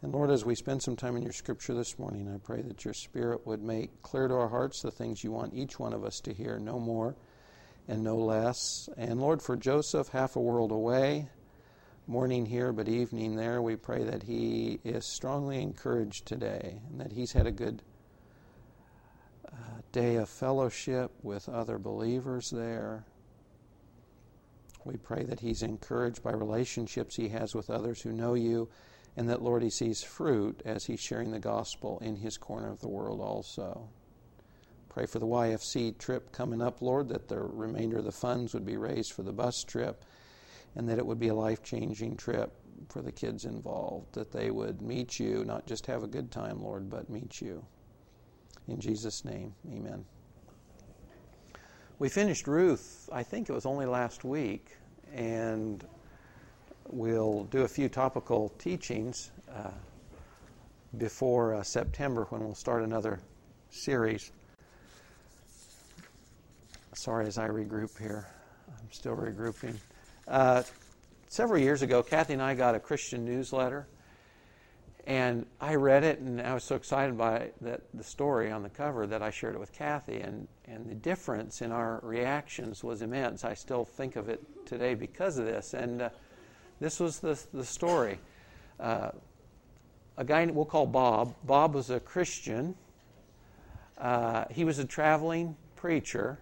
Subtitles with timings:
[0.00, 2.84] And Lord, as we spend some time in your scripture this morning, I pray that
[2.84, 6.04] your Spirit would make clear to our hearts the things you want each one of
[6.04, 7.16] us to hear, no more
[7.88, 8.88] and no less.
[8.96, 11.28] And Lord, for Joseph, half a world away,
[12.06, 17.10] morning here but evening there, we pray that he is strongly encouraged today and that
[17.10, 17.82] he's had a good
[19.48, 19.56] uh,
[19.90, 23.04] day of fellowship with other believers there.
[24.84, 28.68] We pray that he's encouraged by relationships he has with others who know you
[29.18, 32.78] and that, Lord, he sees fruit as he's sharing the gospel in his corner of
[32.78, 33.88] the world also.
[34.88, 38.64] Pray for the YFC trip coming up, Lord, that the remainder of the funds would
[38.64, 40.04] be raised for the bus trip
[40.76, 42.52] and that it would be a life changing trip
[42.90, 46.62] for the kids involved, that they would meet you, not just have a good time,
[46.62, 47.66] Lord, but meet you.
[48.68, 50.04] In Jesus' name, amen.
[51.98, 54.76] We finished Ruth, I think it was only last week,
[55.12, 55.84] and
[56.90, 59.70] we'll do a few topical teachings uh,
[60.96, 63.20] before uh, September when we'll start another
[63.70, 64.32] series.
[66.94, 68.26] Sorry as I regroup here.
[68.68, 69.76] I'm still regrouping.
[70.26, 70.62] Uh,
[71.28, 73.86] several years ago, Kathy and I got a Christian newsletter,
[75.06, 78.68] and I read it, and I was so excited by that the story on the
[78.68, 83.02] cover that I shared it with Kathy, and, and the difference in our reactions was
[83.02, 83.44] immense.
[83.44, 86.08] I still think of it today because of this, and uh,
[86.80, 88.18] this was the, the story.
[88.78, 89.10] Uh,
[90.16, 91.34] a guy we'll call Bob.
[91.44, 92.74] Bob was a Christian.
[93.96, 96.38] Uh, he was a traveling preacher.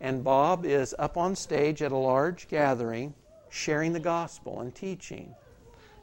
[0.00, 3.14] And Bob is up on stage at a large gathering
[3.50, 5.34] sharing the gospel and teaching.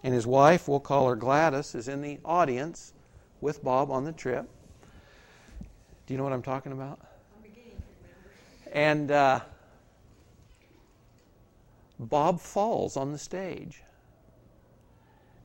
[0.04, 2.94] And his wife, we'll call her Gladys, is in the audience
[3.42, 4.50] with Bob on the trip.
[6.06, 7.00] Do you know what I'm talking about?
[8.72, 9.40] And uh,
[12.00, 13.82] Bob falls on the stage.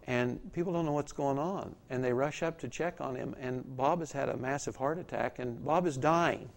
[0.06, 1.76] And people don't know what's going on.
[1.88, 3.36] And they rush up to check on him.
[3.40, 5.38] And Bob has had a massive heart attack.
[5.38, 6.50] And Bob is dying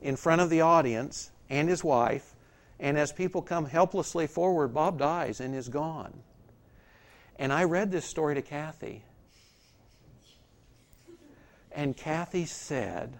[0.00, 2.34] in front of the audience and his wife.
[2.78, 6.22] And as people come helplessly forward, Bob dies and is gone.
[7.38, 9.04] And I read this story to Kathy.
[11.72, 13.18] And Kathy said,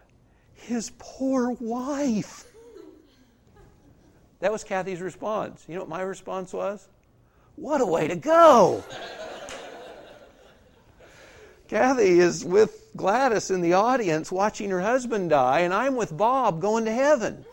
[0.55, 2.47] His poor wife.
[4.41, 5.65] That was Kathy's response.
[5.69, 6.87] You know what my response was?
[7.57, 8.85] What a way to go!
[11.69, 16.61] Kathy is with Gladys in the audience watching her husband die, and I'm with Bob
[16.61, 17.45] going to heaven.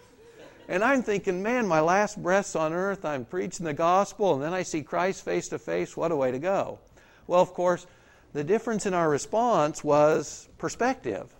[0.67, 4.53] And I'm thinking, man, my last breaths on earth, I'm preaching the gospel, and then
[4.53, 5.97] I see Christ face to face.
[5.97, 6.79] What a way to go.
[7.27, 7.85] Well, of course,
[8.33, 11.33] the difference in our response was perspective.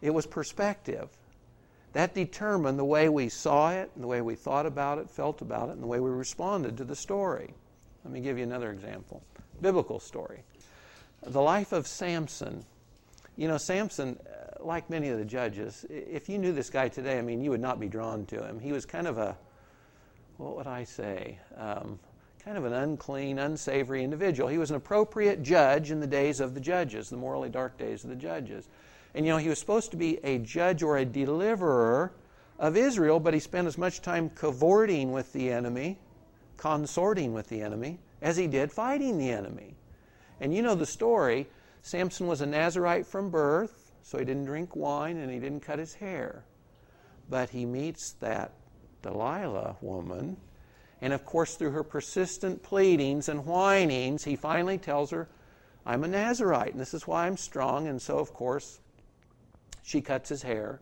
[0.00, 1.08] It was perspective.
[1.92, 5.42] That determined the way we saw it, and the way we thought about it, felt
[5.42, 7.52] about it, and the way we responded to the story.
[8.04, 9.22] Let me give you another example
[9.60, 10.42] biblical story.
[11.22, 12.64] The life of Samson.
[13.36, 17.18] You know, Samson, uh, like many of the judges, if you knew this guy today,
[17.18, 18.58] I mean, you would not be drawn to him.
[18.58, 19.36] He was kind of a,
[20.38, 21.98] what would I say, um,
[22.42, 24.48] kind of an unclean, unsavory individual.
[24.48, 28.02] He was an appropriate judge in the days of the judges, the morally dark days
[28.04, 28.68] of the judges.
[29.14, 32.12] And you know, he was supposed to be a judge or a deliverer
[32.58, 35.98] of Israel, but he spent as much time cavorting with the enemy,
[36.56, 39.74] consorting with the enemy, as he did fighting the enemy.
[40.40, 41.48] And you know the story
[41.82, 45.78] Samson was a Nazarite from birth, so he didn't drink wine and he didn't cut
[45.78, 46.44] his hair.
[47.28, 48.52] But he meets that
[49.02, 50.36] Delilah woman,
[51.00, 55.28] and of course, through her persistent pleadings and whinings, he finally tells her,
[55.86, 57.88] I'm a Nazarite, and this is why I'm strong.
[57.88, 58.80] And so, of course,
[59.82, 60.80] she cuts his hair,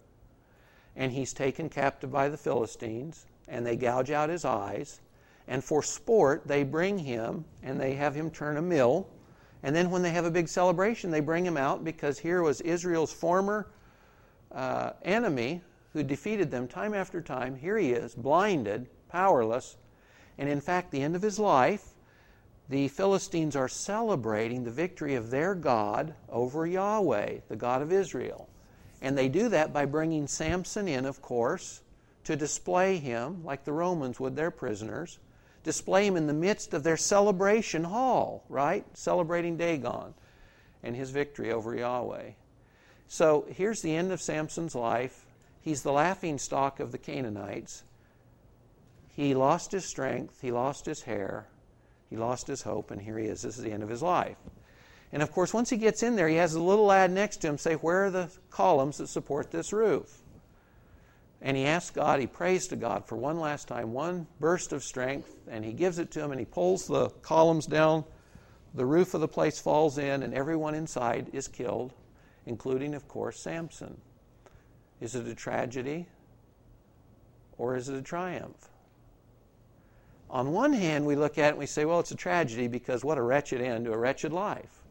[0.97, 5.01] and he's taken captive by the Philistines, and they gouge out his eyes.
[5.47, 9.09] And for sport, they bring him and they have him turn a mill.
[9.63, 12.61] And then, when they have a big celebration, they bring him out because here was
[12.61, 13.67] Israel's former
[14.53, 17.57] uh, enemy who defeated them time after time.
[17.57, 19.77] Here he is, blinded, powerless.
[20.37, 21.95] And in fact, the end of his life,
[22.69, 28.49] the Philistines are celebrating the victory of their God over Yahweh, the God of Israel.
[29.01, 31.83] And they do that by bringing Samson in, of course,
[32.25, 35.19] to display him, like the Romans would their prisoners,
[35.63, 38.85] display him in the midst of their celebration hall, right?
[38.95, 40.15] Celebrating Dagon
[40.83, 42.31] and his victory over Yahweh.
[43.07, 45.27] So here's the end of Samson's life.
[45.61, 47.85] He's the laughing stock of the Canaanites.
[49.15, 51.49] He lost his strength, he lost his hair,
[52.09, 53.43] he lost his hope, and here he is.
[53.43, 54.37] This is the end of his life.
[55.13, 57.49] And of course, once he gets in there, he has a little lad next to
[57.49, 60.23] him say, Where are the columns that support this roof?
[61.41, 64.83] And he asks God, he prays to God for one last time, one burst of
[64.83, 68.05] strength, and he gives it to him, and he pulls the columns down
[68.75, 71.95] the roof of the place falls in, and everyone inside is killed,
[72.47, 74.01] including, of course, Samson.
[75.01, 76.07] Is it a tragedy
[77.57, 78.69] or is it a triumph?
[80.31, 83.05] On one hand, we look at it and we say, well, it's a tragedy because
[83.05, 84.83] what a wretched end to a wretched life.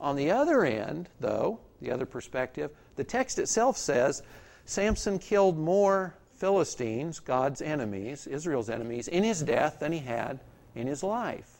[0.00, 4.22] On the other end, though, the other perspective, the text itself says
[4.64, 10.40] Samson killed more Philistines, God's enemies, Israel's enemies, in his death than he had
[10.74, 11.58] in his life.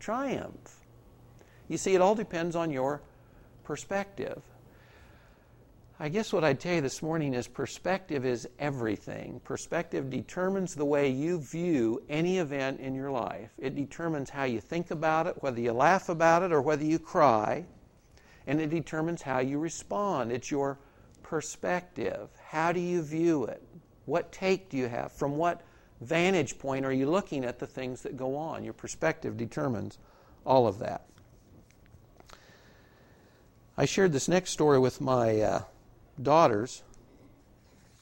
[0.00, 0.80] Triumph.
[1.68, 3.02] You see, it all depends on your
[3.64, 4.42] perspective.
[5.98, 9.40] I guess what I'd tell you this morning is perspective is everything.
[9.44, 13.50] Perspective determines the way you view any event in your life.
[13.58, 16.98] It determines how you think about it, whether you laugh about it or whether you
[16.98, 17.64] cry,
[18.46, 20.32] and it determines how you respond.
[20.32, 20.78] It's your
[21.22, 22.28] perspective.
[22.48, 23.62] How do you view it?
[24.04, 25.12] What take do you have?
[25.12, 25.62] From what
[26.00, 28.62] vantage point are you looking at the things that go on?
[28.62, 29.98] Your perspective determines
[30.44, 31.06] all of that.
[33.76, 35.62] I shared this next story with my uh,
[36.22, 36.82] daughters,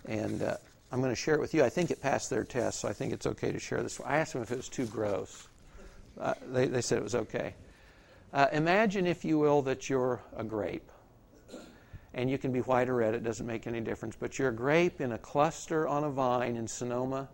[0.04, 0.56] and uh,
[0.92, 1.64] I'm going to share it with you.
[1.64, 4.00] I think it passed their test, so I think it's okay to share this.
[4.04, 5.48] I asked them if it was too gross.
[6.20, 7.54] Uh, they, they, said it was okay.
[8.34, 10.90] Uh, imagine, if you will, that you're a grape.
[12.12, 14.16] And you can be white or red, it doesn't make any difference.
[14.20, 17.28] But you're a grape in a cluster on a vine in Sonoma,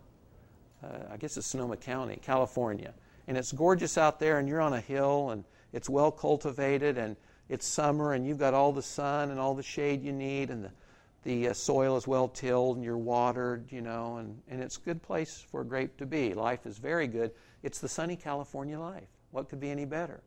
[0.81, 2.93] uh, I guess it's Sonoma County, California.
[3.27, 5.43] And it's gorgeous out there, and you're on a hill, and
[5.73, 7.17] it's well cultivated, and
[7.51, 10.63] it's summer and you've got all the sun and all the shade you need and
[10.63, 10.71] the,
[11.23, 14.79] the uh, soil is well tilled and you're watered, you know, and, and it's a
[14.79, 16.33] good place for a grape to be.
[16.33, 17.31] Life is very good.
[17.61, 19.09] It's the sunny California life.
[19.31, 20.21] What could be any better?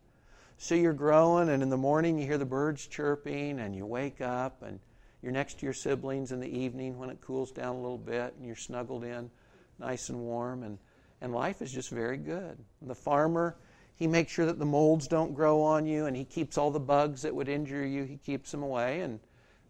[0.65, 4.23] So you're growing, and in the morning you hear the birds chirping, and you wake
[4.23, 4.81] up, and
[5.21, 8.33] you're next to your siblings in the evening when it cools down a little bit,
[8.35, 9.31] and you're snuggled in
[9.79, 10.79] nice and warm, and,
[11.21, 12.57] and life is just very good.
[12.81, 13.59] And the farmer
[13.97, 16.81] he makes sure that the molds don't grow on you, and he keeps all the
[16.81, 19.21] bugs that would injure you, he keeps them away, and,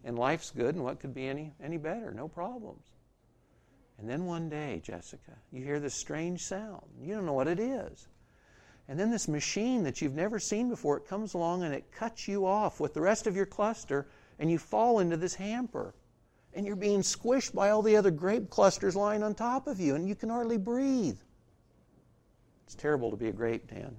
[0.05, 2.13] and life's good, and what could be any, any better?
[2.13, 2.87] No problems.
[3.99, 6.87] And then one day, Jessica, you hear this strange sound.
[7.03, 8.07] You don't know what it is.
[8.89, 12.29] And then this machine that you've never seen before, it comes along and it cuts
[12.29, 14.07] you off with the rest of your cluster,
[14.39, 15.95] and you fall into this hamper.
[16.53, 19.95] And you're being squished by all the other grape clusters lying on top of you,
[19.95, 21.19] and you can hardly breathe.
[22.67, 23.97] It's terrible to be a grape, Dan.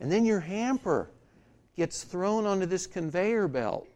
[0.00, 1.10] And then your hamper
[1.76, 3.86] gets thrown onto this conveyor belt.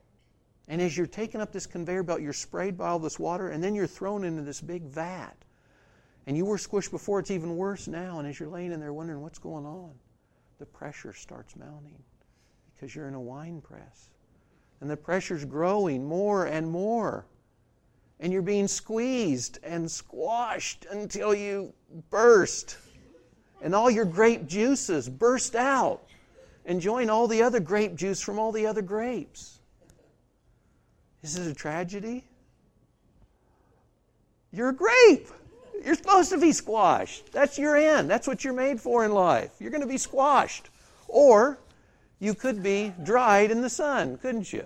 [0.68, 3.62] And as you're taking up this conveyor belt, you're sprayed by all this water, and
[3.62, 5.36] then you're thrown into this big vat.
[6.26, 8.18] And you were squished before, it's even worse now.
[8.18, 9.92] And as you're laying in there wondering what's going on,
[10.58, 12.02] the pressure starts mounting
[12.74, 14.10] because you're in a wine press.
[14.80, 17.24] And the pressure's growing more and more.
[18.20, 21.72] And you're being squeezed and squashed until you
[22.10, 22.78] burst
[23.62, 26.02] and all your grape juices burst out,
[26.66, 29.60] and join all the other grape juice from all the other grapes.
[31.22, 32.24] Is it a tragedy?
[34.52, 35.28] You're a grape.
[35.84, 37.32] You're supposed to be squashed.
[37.32, 38.10] That's your end.
[38.10, 39.52] That's what you're made for in life.
[39.60, 40.70] You're going to be squashed.
[41.08, 41.58] Or
[42.18, 44.64] you could be dried in the sun, couldn't you?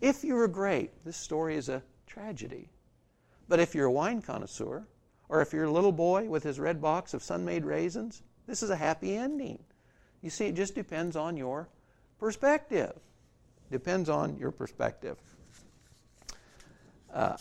[0.00, 2.68] If you're a grape, this story is a tragedy.
[3.48, 4.86] But if you're a wine connoisseur,
[5.28, 8.70] or if you're a little boy with his red box of Sun-Maid raisins, this is
[8.70, 9.58] a happy ending.
[10.22, 11.68] You see, it just depends on your
[12.18, 12.92] perspective.
[13.70, 15.18] Depends on your perspective.
[17.12, 17.36] Uh,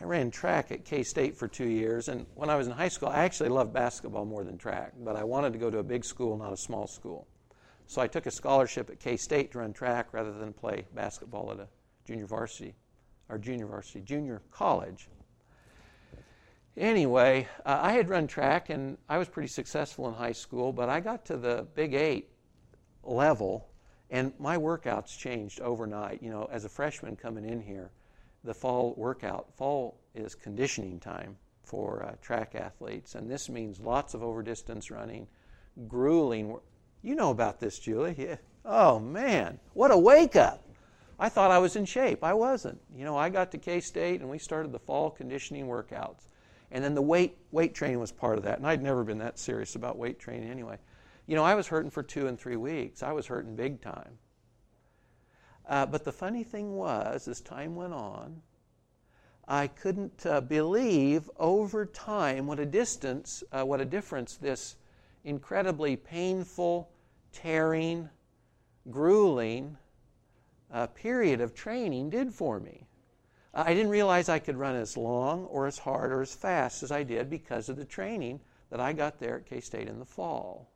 [0.00, 2.88] I ran track at K State for two years, and when I was in high
[2.88, 5.82] school, I actually loved basketball more than track, but I wanted to go to a
[5.82, 7.26] big school, not a small school.
[7.86, 11.50] So I took a scholarship at K State to run track rather than play basketball
[11.50, 11.68] at a
[12.04, 12.74] junior varsity,
[13.28, 15.08] or junior varsity, junior college.
[16.76, 20.88] Anyway, uh, I had run track and I was pretty successful in high school, but
[20.88, 22.28] I got to the Big Eight
[23.02, 23.68] level
[24.10, 26.22] and my workouts changed overnight.
[26.22, 27.90] You know, as a freshman coming in here,
[28.48, 34.14] the fall workout, fall is conditioning time for uh, track athletes, and this means lots
[34.14, 35.26] of over distance running,
[35.86, 36.56] grueling.
[37.02, 38.14] You know about this, Julie.
[38.16, 38.36] Yeah.
[38.64, 40.64] Oh, man, what a wake up!
[41.18, 42.24] I thought I was in shape.
[42.24, 42.80] I wasn't.
[42.96, 46.28] You know, I got to K State and we started the fall conditioning workouts.
[46.70, 48.58] And then the weight weight training was part of that.
[48.58, 50.78] And I'd never been that serious about weight training anyway.
[51.26, 53.02] You know, I was hurting for two and three weeks.
[53.02, 54.18] I was hurting big time.
[55.68, 58.40] Uh, but the funny thing was, as time went on,
[59.46, 64.76] I couldn't uh, believe over time what a distance, uh, what a difference this
[65.24, 66.90] incredibly painful,
[67.32, 68.08] tearing,
[68.90, 69.76] grueling
[70.72, 72.86] uh, period of training did for me.
[73.54, 76.92] I didn't realize I could run as long or as hard or as fast as
[76.92, 80.04] I did because of the training that I got there at K State in the
[80.04, 80.70] fall.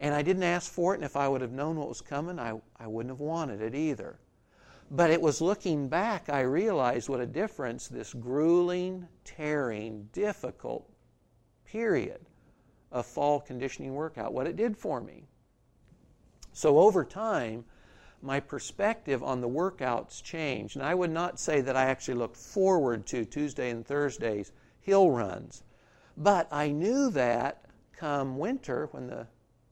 [0.00, 2.38] And I didn't ask for it, and if I would have known what was coming,
[2.38, 4.18] I, I wouldn't have wanted it either.
[4.90, 10.90] But it was looking back, I realized what a difference this grueling, tearing, difficult
[11.64, 12.20] period
[12.90, 15.28] of fall conditioning workout, what it did for me.
[16.52, 17.64] So over time,
[18.22, 20.76] my perspective on the workouts changed.
[20.76, 25.10] And I would not say that I actually looked forward to Tuesday and Thursdays hill
[25.10, 25.62] runs.
[26.16, 29.26] But I knew that come winter, when the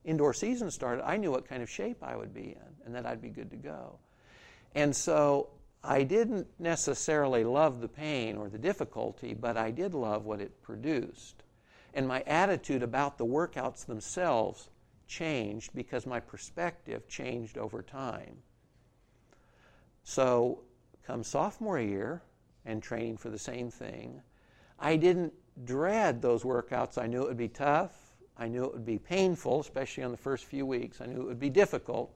[0.08, 3.06] indoor season started, I knew what kind of shape I would be in and that
[3.06, 3.98] I'd be good to go.
[4.74, 5.50] And so
[5.84, 10.62] I didn't necessarily love the pain or the difficulty, but I did love what it
[10.62, 11.42] produced.
[11.94, 14.70] And my attitude about the workouts themselves
[15.06, 18.36] changed because my perspective changed over time.
[20.04, 20.60] So,
[21.06, 22.22] come sophomore year
[22.64, 24.22] and training for the same thing,
[24.78, 25.32] I didn't
[25.64, 26.98] dread those workouts.
[26.98, 27.92] I knew it would be tough.
[28.38, 31.00] I knew it would be painful, especially on the first few weeks.
[31.00, 32.14] I knew it would be difficult,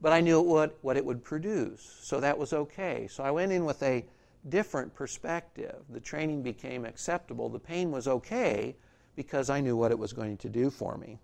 [0.00, 1.98] but I knew it would, what it would produce.
[2.02, 3.08] So that was okay.
[3.10, 4.04] So I went in with a
[4.48, 5.76] different perspective.
[5.90, 7.48] The training became acceptable.
[7.48, 8.76] The pain was okay
[9.16, 11.18] because I knew what it was going to do for me.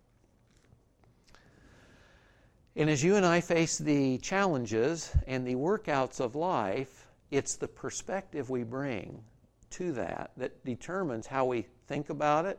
[2.76, 7.68] And as you and I face the challenges and the workouts of life, it's the
[7.68, 9.22] perspective we bring
[9.70, 12.58] to that that determines how we think about it,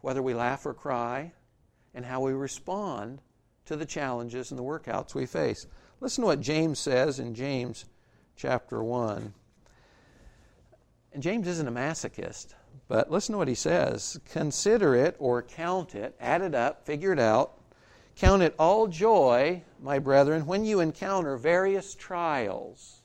[0.00, 1.32] whether we laugh or cry,
[1.94, 3.20] and how we respond
[3.66, 5.66] to the challenges and the workouts we face.
[6.00, 7.84] Listen to what James says in James
[8.36, 9.34] chapter 1.
[11.12, 12.54] And James isn't a masochist,
[12.86, 14.20] but listen to what he says.
[14.30, 17.58] Consider it or count it, add it up, figure it out
[18.18, 22.97] Count it all joy, my brethren, when you encounter various trials.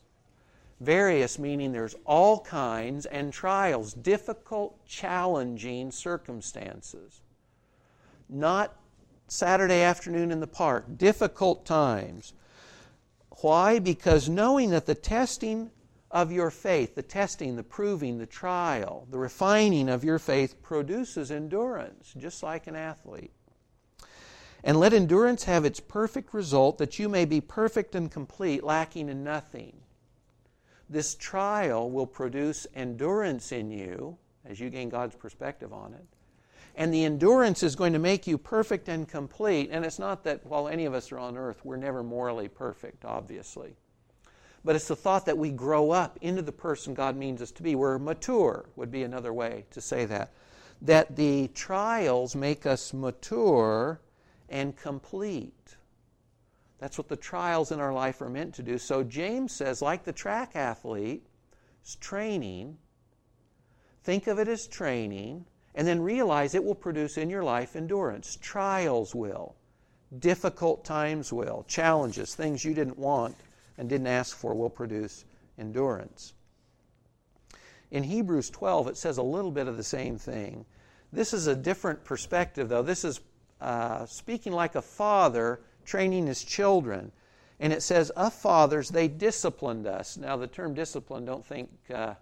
[0.83, 7.21] Various meaning there's all kinds, and trials, difficult, challenging circumstances.
[8.27, 8.75] Not
[9.29, 12.33] Saturday afternoon in the park, difficult times.
[13.39, 13.79] Why?
[13.79, 15.71] Because knowing that the testing
[16.11, 21.31] of your faith, the testing, the proving, the trial, the refining of your faith produces
[21.31, 23.31] endurance, just like an athlete.
[24.65, 29.07] And let endurance have its perfect result, that you may be perfect and complete, lacking
[29.07, 29.77] in nothing.
[30.93, 36.05] This trial will produce endurance in you as you gain God's perspective on it.
[36.75, 39.69] And the endurance is going to make you perfect and complete.
[39.71, 43.05] And it's not that while any of us are on earth, we're never morally perfect,
[43.05, 43.75] obviously.
[44.63, 47.63] But it's the thought that we grow up into the person God means us to
[47.63, 47.73] be.
[47.73, 50.31] We're mature, would be another way to say that.
[50.79, 53.99] That the trials make us mature
[54.47, 55.62] and complete.
[56.83, 58.77] That's what the trials in our life are meant to do.
[58.77, 61.25] So James says, like the track athlete,
[62.01, 62.77] training.
[64.03, 68.37] Think of it as training, and then realize it will produce in your life endurance.
[68.41, 69.55] Trials will.
[70.19, 71.63] Difficult times will.
[71.69, 73.37] Challenges, things you didn't want
[73.77, 75.23] and didn't ask for, will produce
[75.57, 76.33] endurance.
[77.91, 80.65] In Hebrews 12, it says a little bit of the same thing.
[81.13, 82.81] This is a different perspective, though.
[82.81, 83.21] This is
[83.61, 87.11] uh, speaking like a father training his children.
[87.59, 90.17] And it says, Of fathers, they disciplined us.
[90.17, 92.15] Now, the term discipline, don't think uh,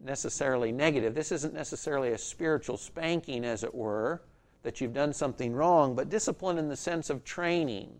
[0.00, 1.14] necessarily negative.
[1.14, 4.22] This isn't necessarily a spiritual spanking, as it were,
[4.62, 7.92] that you've done something wrong, but discipline in the sense of training.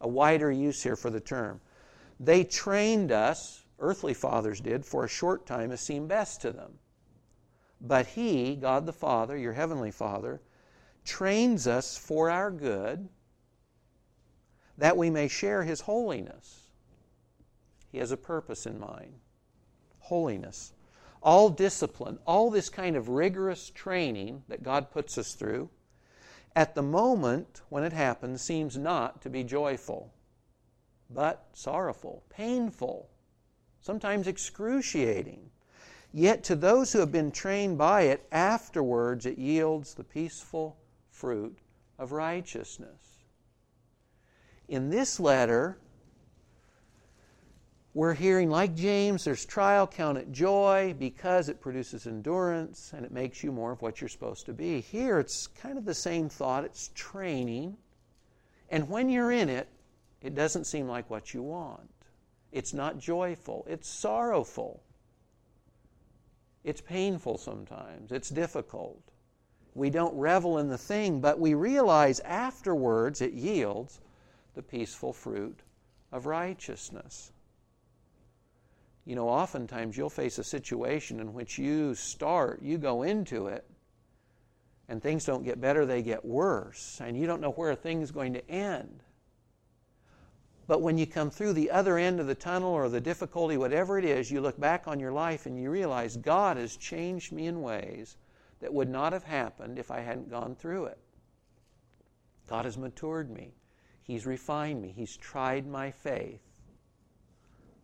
[0.00, 1.60] A wider use here for the term.
[2.18, 6.78] They trained us, earthly fathers did, for a short time as seemed best to them.
[7.80, 10.40] But He, God the Father, your heavenly Father,
[11.04, 13.08] trains us for our good
[14.80, 16.70] that we may share His holiness.
[17.92, 19.14] He has a purpose in mind
[20.00, 20.72] holiness.
[21.22, 25.70] All discipline, all this kind of rigorous training that God puts us through,
[26.56, 30.12] at the moment when it happens, seems not to be joyful,
[31.08, 33.08] but sorrowful, painful,
[33.80, 35.50] sometimes excruciating.
[36.12, 40.76] Yet to those who have been trained by it, afterwards it yields the peaceful
[41.10, 41.56] fruit
[41.98, 43.09] of righteousness.
[44.70, 45.78] In this letter,
[47.92, 53.10] we're hearing, like James, there's trial, count it joy because it produces endurance and it
[53.10, 54.80] makes you more of what you're supposed to be.
[54.80, 57.76] Here, it's kind of the same thought it's training.
[58.70, 59.66] And when you're in it,
[60.22, 61.90] it doesn't seem like what you want.
[62.52, 64.84] It's not joyful, it's sorrowful.
[66.62, 69.02] It's painful sometimes, it's difficult.
[69.74, 74.00] We don't revel in the thing, but we realize afterwards it yields
[74.54, 75.60] the peaceful fruit
[76.12, 77.32] of righteousness.
[79.04, 83.64] You know, oftentimes you'll face a situation in which you start, you go into it,
[84.90, 87.00] And things don't get better, they get worse.
[87.00, 89.04] And you don't know where a thing's going to end.
[90.66, 94.00] But when you come through the other end of the tunnel or the difficulty, whatever
[94.00, 97.46] it is, you look back on your life and you realize God has changed me
[97.46, 98.16] in ways
[98.60, 100.98] that would not have happened if I hadn't gone through it.
[102.48, 103.52] God has matured me.
[104.02, 104.92] He's refined me.
[104.96, 106.40] He's tried my faith.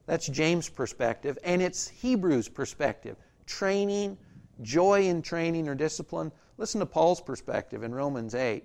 [0.07, 3.17] That's James' perspective, and it's Hebrews' perspective.
[3.45, 4.17] Training,
[4.63, 6.31] joy in training or discipline.
[6.59, 8.65] Listen to Paul's perspective in Romans 8.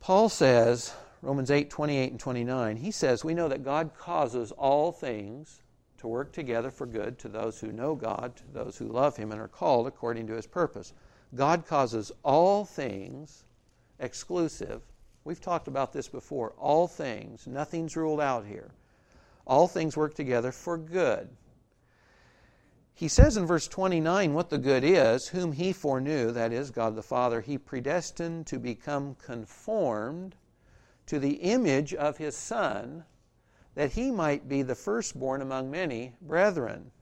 [0.00, 4.92] Paul says, Romans 8, 28 and 29, he says, We know that God causes all
[4.92, 5.62] things
[5.98, 9.32] to work together for good to those who know God, to those who love Him
[9.32, 10.92] and are called according to His purpose.
[11.34, 13.44] God causes all things
[13.98, 14.82] exclusive.
[15.24, 16.52] We've talked about this before.
[16.58, 18.72] All things, nothing's ruled out here.
[19.46, 21.28] All things work together for good.
[22.92, 26.94] He says in verse 29 what the good is, whom he foreknew, that is, God
[26.94, 30.36] the Father, he predestined to become conformed
[31.06, 33.04] to the image of his Son,
[33.74, 36.92] that he might be the firstborn among many brethren.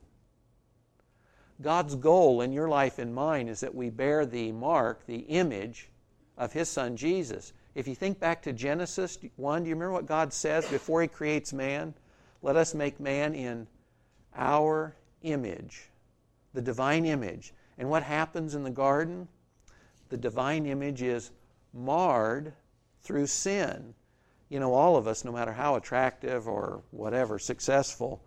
[1.61, 5.91] God's goal in your life and mine is that we bear the mark, the image
[6.39, 7.53] of his Son Jesus.
[7.75, 11.09] If you think back to Genesis 1, do you remember what God says before he
[11.09, 11.95] creates man?
[12.43, 13.67] Let us make man in
[14.35, 15.89] our image,
[16.53, 17.55] the divine image.
[17.79, 19.29] And what happens in the garden?
[20.11, 21.31] The divine image is
[21.73, 22.53] marred
[23.03, 23.95] through sin.
[24.51, 28.23] You know, all of us, no matter how attractive or whatever, successful,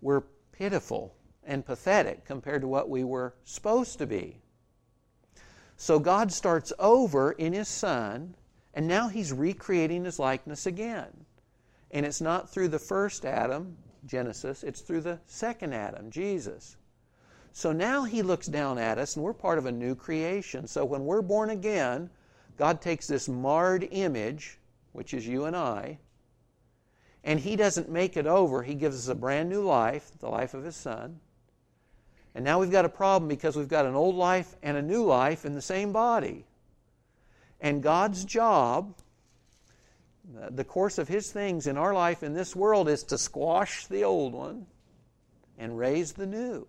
[0.00, 1.14] we're pitiful
[1.44, 4.38] and pathetic compared to what we were supposed to be.
[5.76, 8.34] So God starts over in His Son,
[8.78, 11.08] and now He's recreating His likeness again.
[11.90, 16.76] And it's not through the first Adam, Genesis, it's through the second Adam, Jesus.
[17.52, 20.68] So now he looks down at us, and we're part of a new creation.
[20.68, 22.08] So when we're born again,
[22.56, 24.60] God takes this marred image,
[24.92, 25.98] which is you and I,
[27.24, 28.62] and he doesn't make it over.
[28.62, 31.18] He gives us a brand new life, the life of his son.
[32.32, 35.04] And now we've got a problem because we've got an old life and a new
[35.04, 36.44] life in the same body.
[37.60, 38.94] And God's job
[40.50, 44.04] the course of His things in our life in this world is to squash the
[44.04, 44.66] old one
[45.56, 46.66] and raise the new.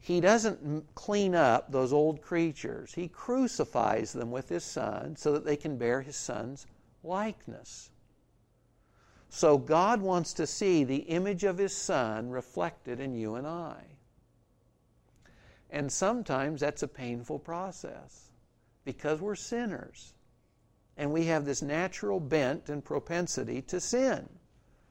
[0.00, 5.44] He doesn't clean up those old creatures, He crucifies them with His Son so that
[5.44, 6.66] they can bear His Son's
[7.04, 7.90] likeness.
[9.28, 13.76] So God wants to see the image of His Son reflected in you and I.
[15.70, 18.31] And sometimes that's a painful process
[18.84, 20.14] because we're sinners.
[20.96, 24.28] And we have this natural bent and propensity to sin,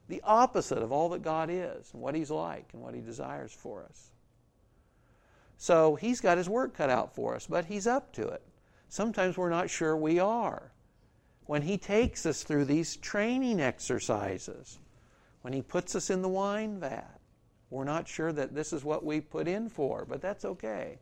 [0.08, 3.52] the opposite of all that God is and what He's like and what He desires
[3.52, 4.10] for us.
[5.56, 8.42] So He's got His work cut out for us, but He's up to it.
[8.88, 10.72] Sometimes we're not sure we are.
[11.46, 14.78] When He takes us through these training exercises,
[15.42, 17.20] when He puts us in the wine vat,
[17.70, 20.98] we're not sure that this is what we put in for, but that's okay.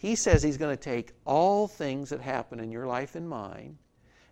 [0.00, 3.76] He says He's going to take all things that happen in your life and mine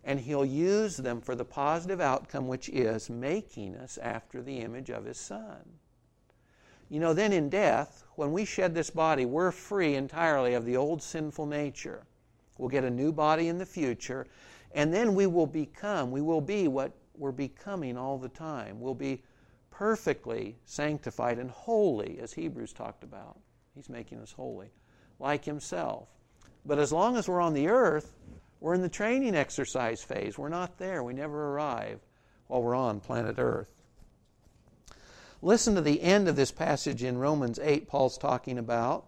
[0.08, 4.88] and He'll use them for the positive outcome, which is making us after the image
[4.88, 5.60] of His Son.
[6.88, 10.78] You know, then in death, when we shed this body, we're free entirely of the
[10.78, 12.06] old sinful nature.
[12.56, 14.26] We'll get a new body in the future,
[14.72, 18.80] and then we will become, we will be what we're becoming all the time.
[18.80, 19.22] We'll be
[19.70, 23.38] perfectly sanctified and holy, as Hebrews talked about.
[23.74, 24.70] He's making us holy,
[25.18, 26.08] like Himself.
[26.64, 28.14] But as long as we're on the earth,
[28.60, 30.36] we're in the training exercise phase.
[30.36, 31.02] We're not there.
[31.02, 32.00] We never arrive
[32.48, 33.72] while we're on planet Earth.
[35.40, 39.06] Listen to the end of this passage in Romans 8, Paul's talking about.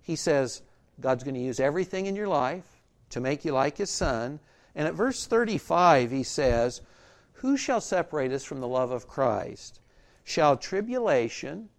[0.00, 0.62] He says,
[1.00, 2.80] God's going to use everything in your life
[3.10, 4.38] to make you like His Son.
[4.76, 6.82] And at verse 35, he says,
[7.34, 9.80] Who shall separate us from the love of Christ?
[10.22, 11.70] Shall tribulation,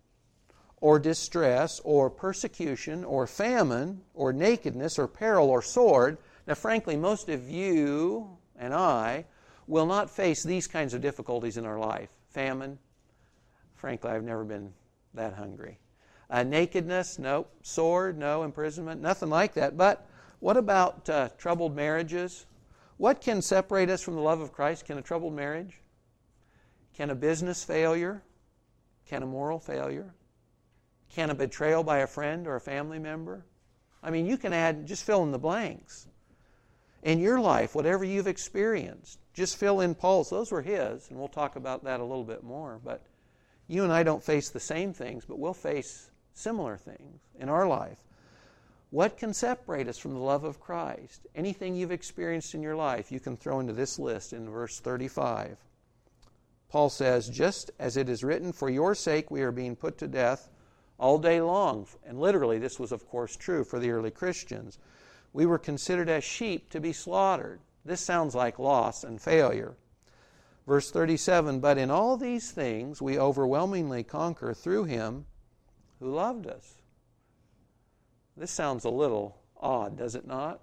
[0.80, 6.18] or distress, or persecution, or famine, or nakedness, or peril, or sword?
[6.46, 9.26] Now, frankly, most of you and I
[9.68, 12.78] will not face these kinds of difficulties in our life famine.
[13.76, 14.74] Frankly, I've never been
[15.14, 15.80] that hungry.
[16.30, 17.48] Uh, nakedness, no.
[17.62, 18.44] Sword, no.
[18.44, 19.78] Imprisonment, nothing like that.
[19.78, 20.08] But
[20.40, 22.46] what about uh, troubled marriages?
[22.98, 24.86] What can separate us from the love of Christ?
[24.86, 25.80] Can a troubled marriage?
[26.96, 28.24] Can a business failure?
[29.08, 30.14] Can a moral failure?
[31.18, 33.44] Can a betrayal by a friend or a family member?
[34.04, 36.06] I mean, you can add, just fill in the blanks
[37.02, 39.18] in your life, whatever you've experienced.
[39.34, 40.30] Just fill in Paul's.
[40.30, 42.80] Those were his, and we'll talk about that a little bit more.
[42.84, 43.02] But
[43.68, 47.68] you and I don't face the same things, but we'll face similar things in our
[47.68, 47.98] life.
[48.92, 51.26] What can separate us from the love of Christ?
[51.34, 55.58] Anything you've experienced in your life, you can throw into this list in verse 35.
[56.70, 60.08] Paul says, Just as it is written, For your sake we are being put to
[60.08, 60.52] death
[61.00, 61.88] all day long.
[62.06, 64.80] And literally, this was, of course, true for the early Christians.
[65.34, 67.60] We were considered as sheep to be slaughtered.
[67.86, 69.76] This sounds like loss and failure.
[70.68, 75.26] Verse 37 But in all these things we overwhelmingly conquer through him
[76.00, 76.76] who loved us.
[78.36, 80.62] This sounds a little odd, does it not?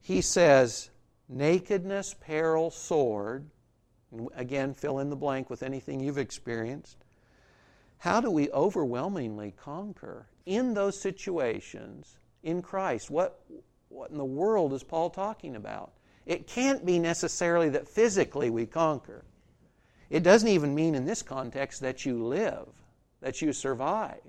[0.00, 0.90] He says,
[1.28, 3.50] nakedness, peril, sword.
[4.12, 7.03] And Again, fill in the blank with anything you've experienced.
[8.04, 13.08] How do we overwhelmingly conquer in those situations in Christ?
[13.08, 13.40] What,
[13.88, 15.90] what in the world is Paul talking about?
[16.26, 19.24] It can't be necessarily that physically we conquer.
[20.10, 22.68] It doesn't even mean in this context that you live,
[23.22, 24.20] that you survive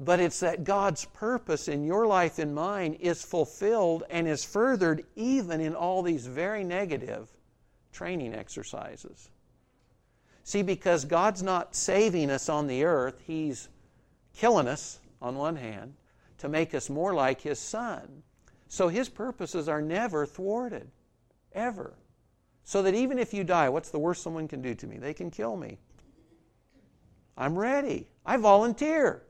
[0.00, 5.04] but it's that God's purpose in your life and mine is fulfilled and is furthered
[5.16, 7.28] even in all these very negative
[7.92, 9.30] training exercises.
[10.48, 13.68] See, because God's not saving us on the earth, He's
[14.34, 15.92] killing us on one hand
[16.38, 18.22] to make us more like His Son.
[18.66, 20.90] So His purposes are never thwarted,
[21.52, 21.92] ever.
[22.64, 24.96] So that even if you die, what's the worst someone can do to me?
[24.96, 25.76] They can kill me.
[27.36, 28.08] I'm ready.
[28.24, 29.24] I volunteer.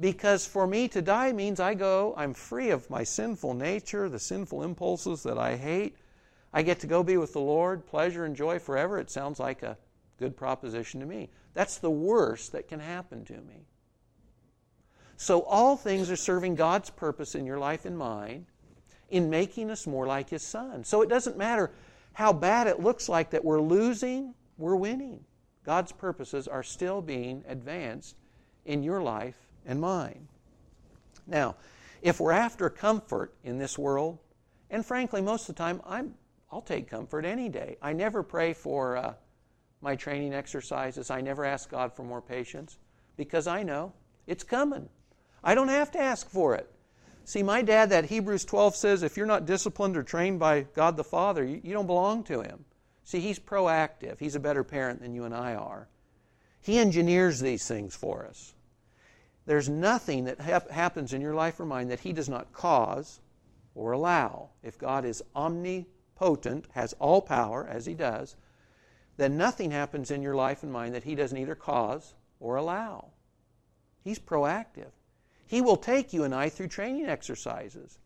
[0.00, 4.18] Because for me to die means I go, I'm free of my sinful nature, the
[4.18, 5.96] sinful impulses that I hate.
[6.52, 8.98] I get to go be with the Lord, pleasure and joy forever.
[8.98, 9.78] It sounds like a
[10.18, 11.30] good proposition to me.
[11.54, 13.66] That's the worst that can happen to me.
[15.16, 18.46] So, all things are serving God's purpose in your life and mine
[19.10, 20.82] in making us more like His Son.
[20.82, 21.70] So, it doesn't matter
[22.14, 25.24] how bad it looks like that we're losing, we're winning.
[25.64, 28.16] God's purposes are still being advanced
[28.64, 30.28] in your life and mine.
[31.26, 31.56] Now,
[32.02, 34.18] if we're after comfort in this world,
[34.70, 36.14] and frankly, most of the time, I'm,
[36.52, 37.76] I'll take comfort any day.
[37.80, 39.14] I never pray for uh,
[39.84, 41.10] my training exercises.
[41.10, 42.78] I never ask God for more patience
[43.16, 43.92] because I know
[44.26, 44.88] it's coming.
[45.44, 46.68] I don't have to ask for it.
[47.26, 50.96] See, my dad, that Hebrews 12 says, if you're not disciplined or trained by God
[50.96, 52.64] the Father, you, don't belong to Him.
[53.04, 54.18] See, He's proactive.
[54.18, 55.88] He's a better parent than you and I are.
[56.60, 58.54] He engineers these things for us.
[59.46, 63.20] There's nothing that hap- happens in your life or mine that He does not cause
[63.74, 64.48] or allow.
[64.62, 68.36] If God is omnipotent, has all power, as He does,
[69.16, 73.08] then nothing happens in your life and mine that He doesn't either cause or allow.
[74.02, 74.90] He's proactive.
[75.46, 77.98] He will take you and I through training exercises.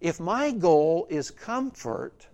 [0.00, 2.26] If my goal is comfort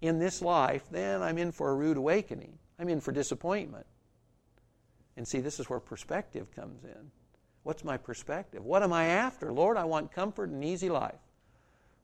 [0.00, 2.58] in this life, then I'm in for a rude awakening.
[2.78, 3.86] I'm in for disappointment.
[5.16, 7.10] And see, this is where perspective comes in.
[7.62, 8.64] What's my perspective?
[8.64, 9.52] What am I after?
[9.52, 11.20] Lord, I want comfort and easy life.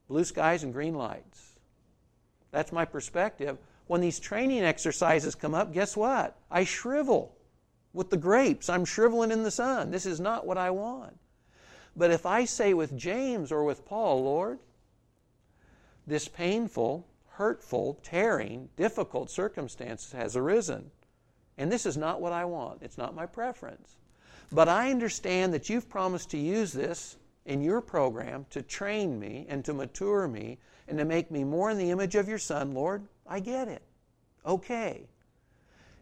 [0.08, 1.56] Blue skies and green lights.
[2.50, 3.56] That's my perspective.
[3.86, 6.36] When these training exercises come up, guess what?
[6.50, 7.36] I shrivel
[7.92, 8.68] with the grapes.
[8.68, 9.90] I'm shriveling in the sun.
[9.90, 11.16] This is not what I want.
[11.96, 14.58] But if I say with James or with Paul, Lord,
[16.06, 20.90] this painful, hurtful, tearing, difficult circumstance has arisen,
[21.56, 23.96] and this is not what I want, it's not my preference.
[24.52, 29.46] But I understand that you've promised to use this in your program to train me
[29.48, 32.74] and to mature me and to make me more in the image of your Son.
[32.74, 33.82] Lord, I get it.
[34.44, 35.08] Okay.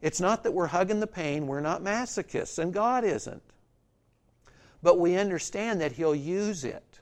[0.03, 3.43] It's not that we're hugging the pain, we're not masochists, and God isn't.
[4.83, 7.01] But we understand that He'll use it.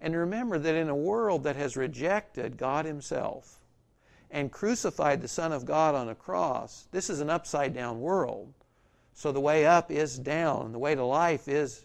[0.00, 3.58] And remember that in a world that has rejected God Himself
[4.30, 8.54] and crucified the Son of God on a cross, this is an upside down world.
[9.12, 11.84] So the way up is down, and the way to life is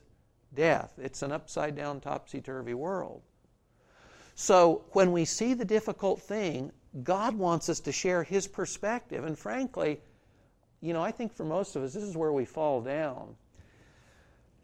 [0.54, 0.94] death.
[1.02, 3.24] It's an upside down, topsy turvy world.
[4.36, 6.72] So when we see the difficult thing,
[7.04, 9.26] God wants us to share His perspective.
[9.26, 10.00] And frankly,
[10.82, 13.36] you know, I think for most of us, this is where we fall down.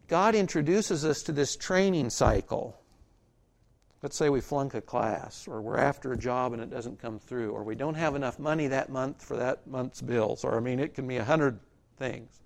[0.08, 2.76] God introduces us to this training cycle.
[4.02, 7.18] Let's say we flunk a class, or we're after a job and it doesn't come
[7.18, 10.60] through, or we don't have enough money that month for that month's bills, or I
[10.60, 11.60] mean, it can be a hundred
[11.96, 12.40] things.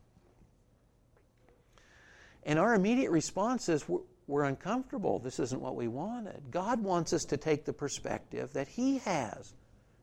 [2.42, 3.84] And our immediate response is
[4.26, 5.18] we're, uncomfortable.
[5.18, 6.50] This isn't what we wanted.
[6.50, 9.54] God wants us to take the perspective that He has,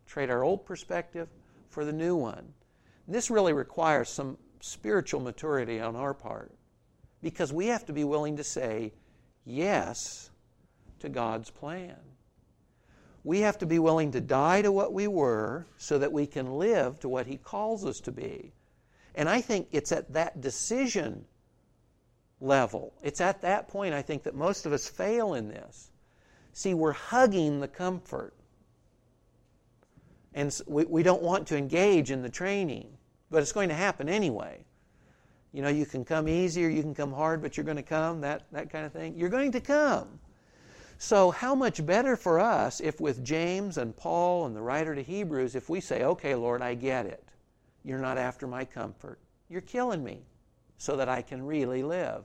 [0.05, 1.27] trade our old perspective
[1.69, 2.53] for the new one.
[3.07, 6.51] This really requires some spiritual maturity on our part
[7.21, 8.93] because we have to be willing to say
[9.45, 10.29] yes
[10.99, 11.97] to God's plan.
[13.23, 16.57] We have to be willing to die to what we were so that we can
[16.57, 18.53] live to what He calls us to be.
[19.13, 21.25] And I think it's at that decision
[22.41, 22.93] level.
[23.01, 25.91] It's at that point, I think, that most of us fail in this.
[26.53, 28.33] See, we're hugging the comfort.
[30.33, 32.89] And we, we don't want to engage in the training,
[33.29, 34.65] but it's going to happen anyway.
[35.53, 37.83] You know, you can come easy or you can come hard, but you're going to
[37.83, 39.15] come, that, that kind of thing.
[39.17, 40.19] You're going to come.
[40.97, 45.01] So, how much better for us if with James and Paul and the writer to
[45.01, 47.23] Hebrews, if we say, okay, Lord, I get it.
[47.83, 49.19] You're not after my comfort.
[49.49, 50.21] You're killing me
[50.77, 52.23] so that I can really live.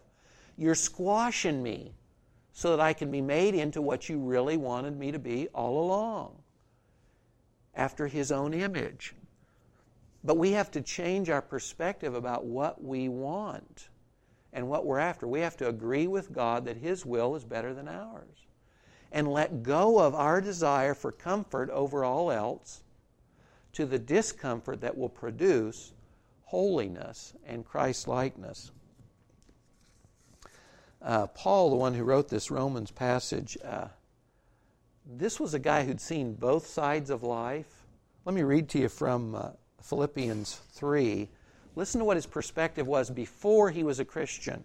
[0.56, 1.94] You're squashing me
[2.52, 5.84] so that I can be made into what you really wanted me to be all
[5.84, 6.36] along,
[7.74, 9.14] after His own image.
[10.24, 13.90] But we have to change our perspective about what we want
[14.52, 15.26] and what we're after.
[15.26, 18.46] We have to agree with God that His will is better than ours
[19.12, 22.82] and let go of our desire for comfort over all else
[23.72, 25.92] to the discomfort that will produce
[26.44, 28.72] holiness and Christ likeness.
[31.06, 33.88] Uh, Paul, the one who wrote this Romans passage, uh,
[35.06, 37.86] this was a guy who'd seen both sides of life.
[38.26, 39.48] Let me read to you from uh,
[39.80, 41.28] Philippians 3.
[41.76, 44.64] Listen to what his perspective was before he was a Christian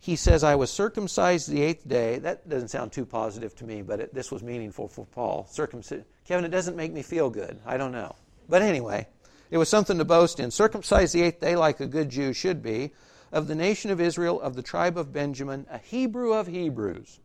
[0.00, 2.18] he says, I was circumcised the eighth day.
[2.18, 5.46] That doesn't sound too positive to me, but it, this was meaningful for Paul.
[5.50, 6.04] Circumcision.
[6.24, 7.58] Kevin, it doesn't make me feel good.
[7.66, 8.14] I don't know.
[8.48, 9.08] But anyway,
[9.50, 10.50] it was something to boast in.
[10.50, 12.92] Circumcised the eighth day, like a good Jew should be,
[13.32, 17.20] of the nation of Israel, of the tribe of Benjamin, a Hebrew of Hebrews.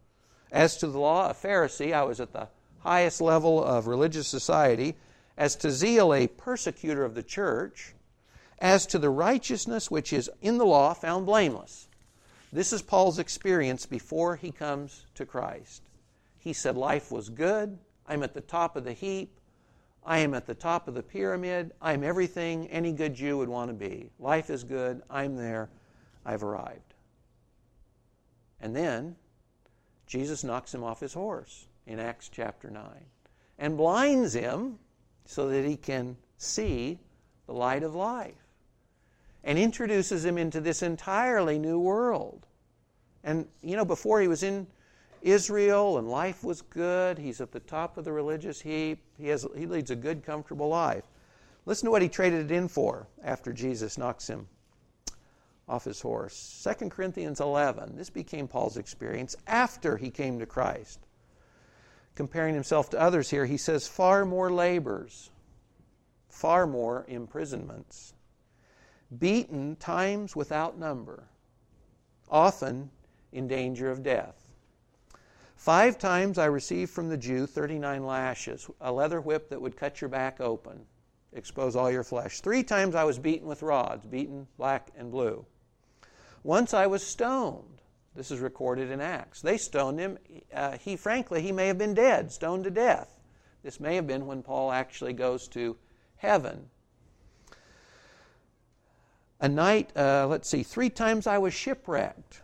[0.51, 2.47] As to the law, a Pharisee, I was at the
[2.79, 4.95] highest level of religious society.
[5.37, 7.93] As to zeal, a persecutor of the church.
[8.59, 11.87] As to the righteousness which is in the law, found blameless.
[12.51, 15.81] This is Paul's experience before he comes to Christ.
[16.37, 17.79] He said, Life was good.
[18.05, 19.39] I'm at the top of the heap.
[20.05, 21.71] I am at the top of the pyramid.
[21.81, 24.09] I'm everything any good Jew would want to be.
[24.19, 25.01] Life is good.
[25.09, 25.69] I'm there.
[26.25, 26.93] I've arrived.
[28.61, 29.15] And then
[30.07, 32.83] Jesus knocks him off his horse in Acts chapter 9
[33.59, 34.79] and blinds him
[35.25, 36.99] so that he can see
[37.45, 38.33] the light of life
[39.43, 42.45] and introduces him into this entirely new world.
[43.23, 44.67] And, you know, before he was in
[45.21, 49.45] Israel and life was good, he's at the top of the religious heap, he, has,
[49.55, 51.03] he leads a good, comfortable life.
[51.65, 54.47] Listen to what he traded it in for after Jesus knocks him
[55.67, 56.67] off his horse.
[56.79, 57.95] 2 Corinthians 11.
[57.95, 60.99] This became Paul's experience after he came to Christ.
[62.15, 65.31] Comparing himself to others here, he says, far more labors,
[66.29, 68.13] far more imprisonments,
[69.17, 71.23] beaten times without number,
[72.29, 72.91] often
[73.31, 74.53] in danger of death.
[75.55, 80.01] Five times I received from the Jew 39 lashes, a leather whip that would cut
[80.01, 80.85] your back open,
[81.31, 82.41] expose all your flesh.
[82.41, 85.45] Three times I was beaten with rods, beaten black and blue.
[86.43, 87.81] Once I was stoned.
[88.15, 89.41] This is recorded in Acts.
[89.41, 90.17] They stoned him.
[90.53, 93.19] Uh, he, frankly, he may have been dead, stoned to death.
[93.63, 95.77] This may have been when Paul actually goes to
[96.17, 96.69] heaven
[99.43, 102.41] a night, uh, let's see, three times I was shipwrecked.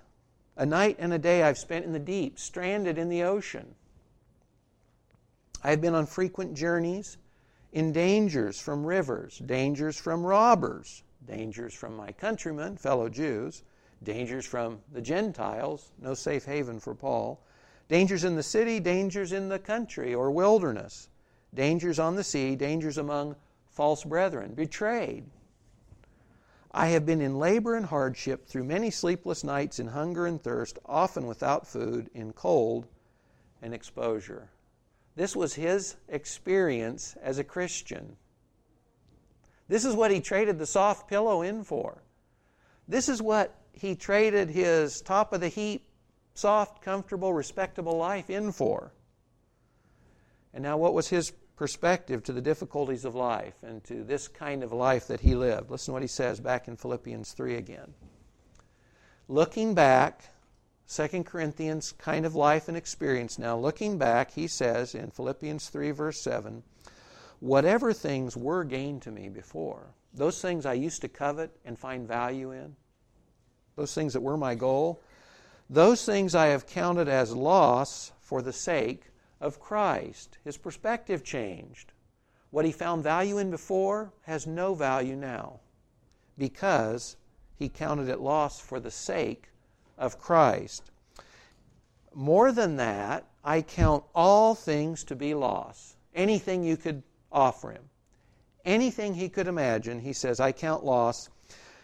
[0.58, 3.74] A night and a day I've spent in the deep, stranded in the ocean.
[5.64, 7.18] I have been on frequent journeys,
[7.72, 13.64] in dangers from rivers, dangers from robbers, dangers from my countrymen, fellow Jews,
[14.04, 17.42] dangers from the Gentiles, no safe haven for Paul,
[17.88, 21.10] dangers in the city, dangers in the country or wilderness,
[21.54, 23.36] dangers on the sea, dangers among
[23.68, 25.26] false brethren, betrayed,
[26.72, 30.78] I have been in labor and hardship through many sleepless nights in hunger and thirst,
[30.86, 32.86] often without food, in cold
[33.62, 34.50] and exposure.
[35.16, 38.16] This was his experience as a Christian.
[39.68, 42.04] This is what he traded the soft pillow in for.
[42.88, 45.88] This is what he traded his top of the heap,
[46.34, 48.94] soft, comfortable, respectable life in for.
[50.54, 54.64] And now, what was his perspective to the difficulties of life and to this kind
[54.64, 55.70] of life that he lived.
[55.70, 57.94] Listen to what he says back in Philippians 3 again.
[59.28, 60.24] Looking back,
[60.88, 65.92] 2 Corinthians kind of life and experience now, looking back, he says in Philippians 3,
[65.92, 66.64] verse 7,
[67.42, 72.08] whatever things were gained to me before, those things I used to covet and find
[72.08, 72.78] value in,
[73.80, 75.02] those things that were my goal,
[75.70, 79.06] those things I have counted as loss for the sake
[79.40, 80.38] of Christ.
[80.44, 81.94] His perspective changed.
[82.52, 85.62] What he found value in before has no value now
[86.38, 87.16] because
[87.56, 89.50] he counted it loss for the sake
[89.98, 90.92] of Christ.
[92.14, 95.96] More than that, I count all things to be loss.
[96.14, 97.90] Anything you could offer him,
[98.66, 101.30] anything he could imagine, he says, I count loss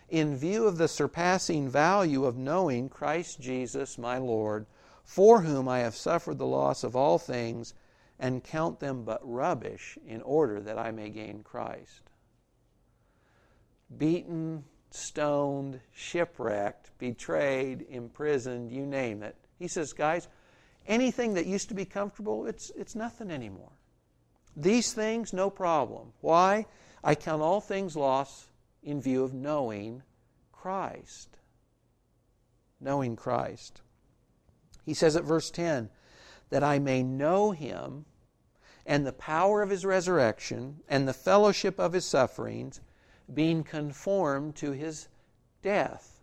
[0.10, 4.66] in view of the surpassing value of knowing Christ Jesus my Lord,
[5.04, 7.74] for whom I have suffered the loss of all things,
[8.20, 12.02] and count them but rubbish in order that I may gain Christ.
[13.98, 19.36] Beaten, stoned, shipwrecked, betrayed, imprisoned, you name it.
[19.60, 20.28] He says, guys,
[20.88, 23.72] anything that used to be comfortable, it's, it's nothing anymore.
[24.56, 26.14] These things, no problem.
[26.22, 26.66] Why?
[27.04, 28.48] I count all things lost
[28.86, 30.04] in view of knowing
[30.52, 31.38] Christ.
[32.80, 33.82] Knowing Christ.
[34.86, 35.90] He says at verse 10
[36.52, 38.06] that I may know him
[38.86, 42.80] and the power of his resurrection and the fellowship of his sufferings,
[43.34, 45.08] being conformed to his
[45.64, 46.22] death.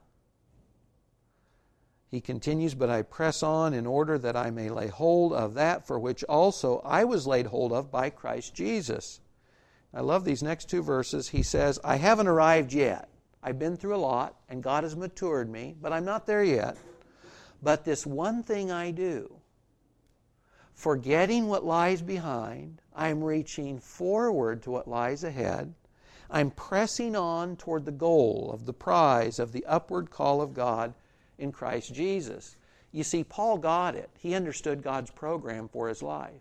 [2.08, 5.86] He continues, But I press on in order that I may lay hold of that
[5.86, 9.20] for which also I was laid hold of by Christ Jesus.
[9.94, 11.28] I love these next two verses.
[11.28, 13.08] He says, I haven't arrived yet.
[13.42, 16.76] I've been through a lot, and God has matured me, but I'm not there yet.
[17.62, 19.36] But this one thing I do,
[20.74, 25.74] forgetting what lies behind, I'm reaching forward to what lies ahead.
[26.30, 30.94] I'm pressing on toward the goal of the prize of the upward call of God
[31.38, 32.56] in Christ Jesus.
[32.92, 34.10] You see, Paul got it.
[34.18, 36.40] He understood God's program for his life.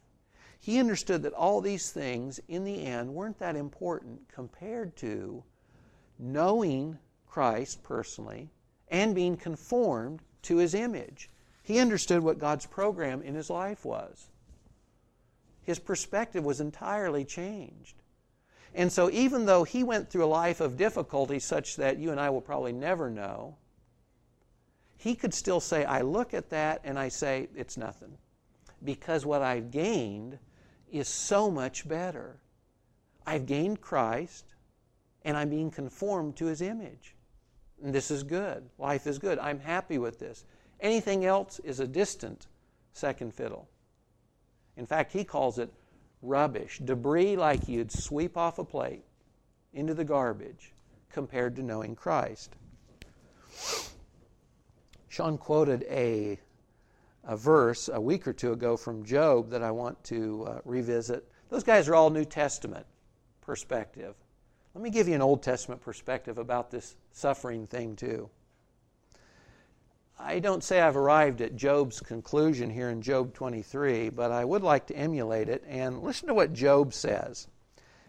[0.61, 5.43] He understood that all these things, in the end, weren't that important compared to
[6.19, 8.51] knowing Christ personally
[8.87, 11.31] and being conformed to his image.
[11.63, 14.27] He understood what God's program in his life was.
[15.63, 17.95] His perspective was entirely changed.
[18.75, 22.19] And so, even though he went through a life of difficulty such that you and
[22.19, 23.55] I will probably never know,
[24.95, 28.15] he could still say, I look at that and I say, it's nothing.
[28.83, 30.37] Because what I've gained
[30.91, 32.37] is so much better.
[33.25, 34.45] I've gained Christ
[35.23, 37.15] and I'm being conformed to his image.
[37.83, 38.69] And this is good.
[38.77, 39.39] Life is good.
[39.39, 40.45] I'm happy with this.
[40.79, 42.47] Anything else is a distant
[42.93, 43.67] second fiddle.
[44.77, 45.71] In fact, he calls it
[46.21, 49.03] rubbish, debris like you'd sweep off a plate
[49.73, 50.73] into the garbage
[51.11, 52.55] compared to knowing Christ.
[55.07, 56.39] Sean quoted a
[57.23, 61.29] a verse a week or two ago from Job that I want to uh, revisit.
[61.49, 62.85] Those guys are all New Testament
[63.41, 64.15] perspective.
[64.73, 68.29] Let me give you an Old Testament perspective about this suffering thing, too.
[70.17, 74.63] I don't say I've arrived at Job's conclusion here in Job 23, but I would
[74.63, 77.47] like to emulate it and listen to what Job says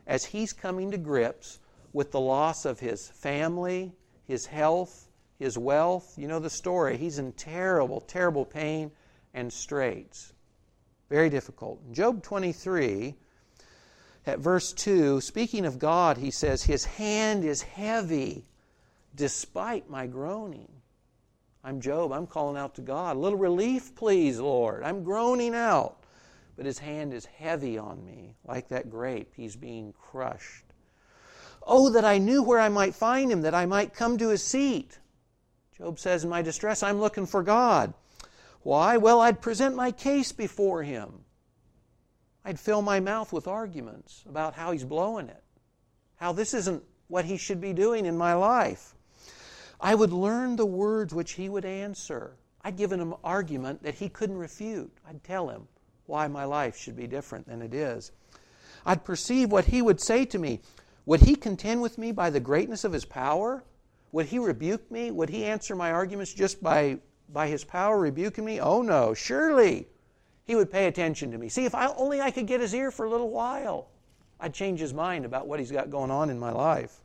[0.07, 1.59] as he's coming to grips
[1.93, 3.93] with the loss of his family,
[4.25, 6.15] his health, his wealth.
[6.19, 6.97] You know the story.
[6.97, 8.91] He's in terrible, terrible pain
[9.35, 10.33] and straits.
[11.09, 11.93] Very difficult.
[11.93, 13.15] Job 23,
[14.27, 18.45] at verse 2, speaking of God, he says, His hand is heavy
[19.15, 20.69] despite my groaning.
[21.65, 22.13] I'm Job.
[22.13, 23.17] I'm calling out to God.
[23.17, 24.83] A little relief, please, Lord.
[24.83, 25.99] I'm groaning out.
[26.57, 29.33] But his hand is heavy on me, like that grape.
[29.35, 30.65] He's being crushed.
[31.65, 34.45] Oh, that I knew where I might find him, that I might come to his
[34.45, 34.99] seat.
[35.79, 37.95] Job says, In my distress, I'm looking for God.
[38.63, 38.97] Why?
[38.97, 41.25] Well, I'd present my case before him.
[42.45, 45.43] I'd fill my mouth with arguments about how he's blowing it,
[46.17, 48.95] how this isn't what he should be doing in my life.
[49.81, 52.37] I would learn the words which he would answer.
[52.63, 54.93] I'd give him an argument that he couldn't refute.
[55.09, 55.67] I'd tell him
[56.07, 58.13] why my life should be different than it is.
[58.87, 60.61] I'd perceive what he would say to me.
[61.07, 63.65] Would he contend with me by the greatness of his power?
[64.13, 65.11] Would he rebuke me?
[65.11, 66.99] Would he answer my arguments just by
[67.33, 68.61] by his power rebuking me?
[68.61, 69.87] Oh no, surely
[70.45, 71.49] he would pay attention to me.
[71.49, 73.89] See, if I, only I could get his ear for a little while,
[74.41, 77.01] I'd change his mind about what he's got going on in my life.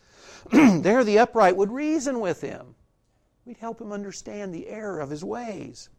[0.52, 2.74] there, the upright would reason with him.
[3.44, 5.90] We'd help him understand the error of his ways.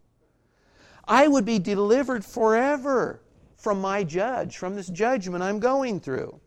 [1.07, 3.21] I would be delivered forever
[3.55, 6.39] from my judge, from this judgment I'm going through.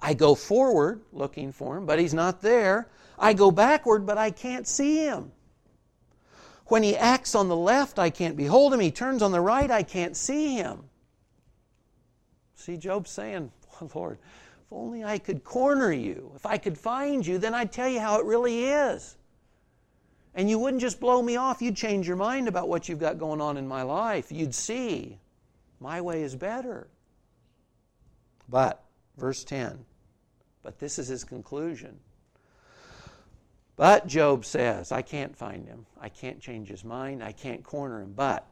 [0.00, 2.88] I go forward looking for him, but he's not there.
[3.18, 5.32] I go backward, but I can't see him.
[6.66, 8.80] When he acts on the left, I can't behold him.
[8.80, 10.84] He turns on the right, I can't see him.
[12.54, 13.52] See, Job saying,
[13.94, 14.18] Lord,
[14.62, 18.00] if only I could corner you, if I could find you, then I'd tell you
[18.00, 19.16] how it really is.
[20.34, 23.18] And you wouldn't just blow me off, you'd change your mind about what you've got
[23.18, 24.32] going on in my life.
[24.32, 25.18] You'd see
[25.80, 26.88] my way is better.
[28.48, 28.82] But,
[29.16, 29.84] verse 10,
[30.62, 31.98] but this is his conclusion.
[33.76, 35.86] But Job says, I can't find him.
[36.00, 37.22] I can't change his mind.
[37.22, 38.12] I can't corner him.
[38.12, 38.46] But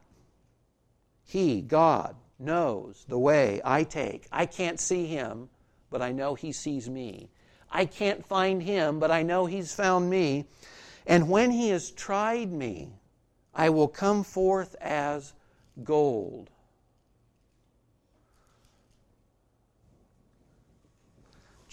[1.23, 4.27] he, God, knows the way I take.
[4.31, 5.49] I can't see him,
[5.89, 7.29] but I know he sees me.
[7.71, 10.45] I can't find him, but I know he's found me.
[11.07, 12.89] And when he has tried me,
[13.53, 15.33] I will come forth as
[15.83, 16.49] gold.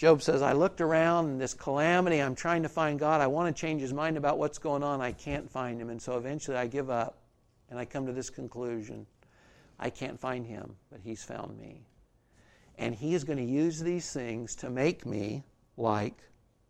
[0.01, 2.23] Job says, I looked around in this calamity.
[2.23, 3.21] I'm trying to find God.
[3.21, 4.99] I want to change his mind about what's going on.
[4.99, 5.91] I can't find him.
[5.91, 7.19] And so eventually I give up
[7.69, 9.05] and I come to this conclusion
[9.79, 11.83] I can't find him, but he's found me.
[12.79, 15.43] And he is going to use these things to make me
[15.77, 16.17] like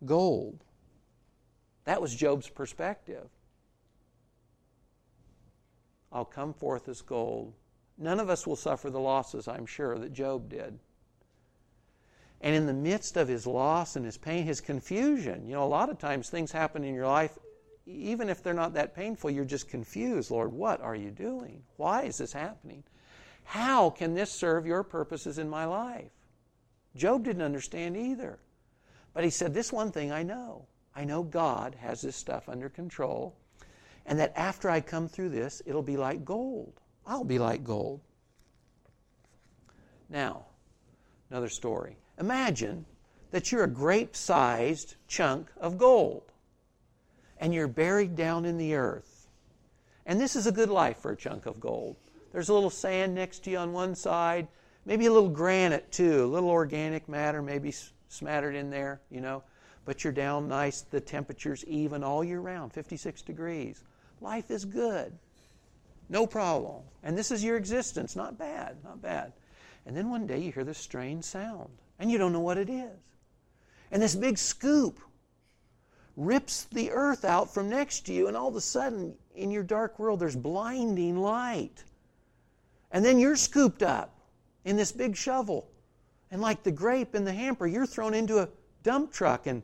[0.04, 0.62] gold.
[1.84, 3.30] That was Job's perspective.
[6.12, 7.54] I'll come forth as gold.
[7.96, 10.78] None of us will suffer the losses, I'm sure, that Job did.
[12.42, 15.66] And in the midst of his loss and his pain, his confusion, you know, a
[15.66, 17.38] lot of times things happen in your life,
[17.86, 20.30] even if they're not that painful, you're just confused.
[20.30, 21.62] Lord, what are you doing?
[21.76, 22.82] Why is this happening?
[23.44, 26.10] How can this serve your purposes in my life?
[26.96, 28.38] Job didn't understand either.
[29.14, 30.66] But he said, This one thing I know.
[30.94, 33.34] I know God has this stuff under control,
[34.04, 36.80] and that after I come through this, it'll be like gold.
[37.06, 38.00] I'll be like gold.
[40.08, 40.44] Now,
[41.30, 41.96] another story.
[42.22, 42.86] Imagine
[43.32, 46.30] that you're a grape sized chunk of gold
[47.36, 49.26] and you're buried down in the earth.
[50.06, 51.96] And this is a good life for a chunk of gold.
[52.30, 54.46] There's a little sand next to you on one side,
[54.86, 57.74] maybe a little granite too, a little organic matter maybe
[58.08, 59.42] smattered in there, you know.
[59.84, 63.82] But you're down nice, the temperature's even all year round, 56 degrees.
[64.20, 65.12] Life is good.
[66.08, 66.84] No problem.
[67.02, 68.14] And this is your existence.
[68.14, 69.32] Not bad, not bad.
[69.86, 71.70] And then one day you hear this strange sound
[72.02, 72.98] and you don't know what it is.
[73.92, 74.98] And this big scoop
[76.16, 79.62] rips the earth out from next to you, and all of a sudden, in your
[79.62, 81.84] dark world, there's blinding light.
[82.90, 84.18] And then you're scooped up
[84.64, 85.70] in this big shovel.
[86.32, 88.48] And like the grape in the hamper, you're thrown into a
[88.82, 89.46] dump truck.
[89.46, 89.62] And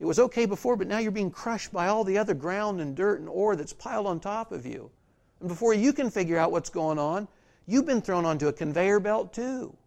[0.00, 2.96] it was okay before, but now you're being crushed by all the other ground and
[2.96, 4.90] dirt and ore that's piled on top of you.
[5.38, 7.28] And before you can figure out what's going on,
[7.66, 9.77] you've been thrown onto a conveyor belt too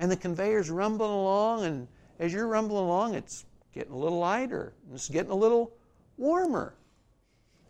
[0.00, 1.88] and the conveyor's rumbling along, and
[2.18, 5.72] as you're rumbling along, it's getting a little lighter, and it's getting a little
[6.16, 6.74] warmer.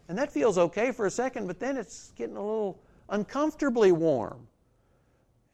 [0.08, 4.46] And that feels okay for a second, but then it's getting a little uncomfortably warm.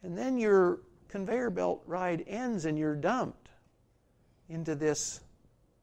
[0.03, 3.49] And then your conveyor belt ride ends and you're dumped
[4.49, 5.21] into this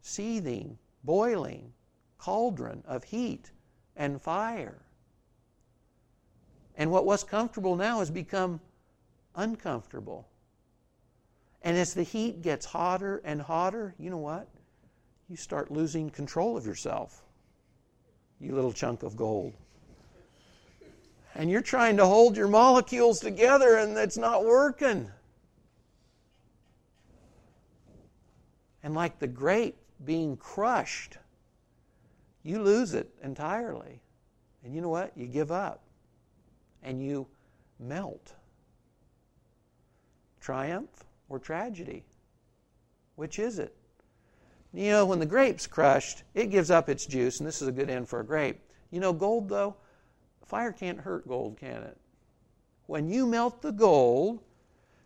[0.02, 1.74] seething, boiling
[2.18, 3.52] cauldron of heat
[3.96, 4.82] and fire.
[6.78, 8.62] And what was comfortable now has become
[9.36, 10.28] uncomfortable.
[11.64, 14.48] And as the heat gets hotter and hotter, you know what?
[15.30, 17.24] You start losing control of yourself,
[18.40, 19.54] you little chunk of gold.
[21.36, 25.10] And you're trying to hold your molecules together and it's not working.
[28.84, 31.18] And like the grape being crushed,
[32.44, 34.02] you lose it entirely.
[34.64, 35.14] And you know what?
[35.16, 35.84] You give up
[36.84, 37.28] and you
[37.80, 38.34] melt.
[40.42, 42.04] Triumph or tragedy?
[43.16, 43.74] Which is it?
[44.74, 47.74] You know, when the grape's crushed, it gives up its juice, and this is a
[47.74, 48.60] good end for a grape.
[48.90, 49.76] You know, gold, though,
[50.46, 51.98] fire can't hurt gold, can it?
[52.86, 54.42] When you melt the gold,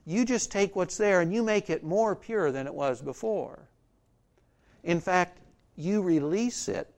[0.05, 3.69] you just take what's there and you make it more pure than it was before.
[4.83, 5.39] In fact,
[5.75, 6.91] you release it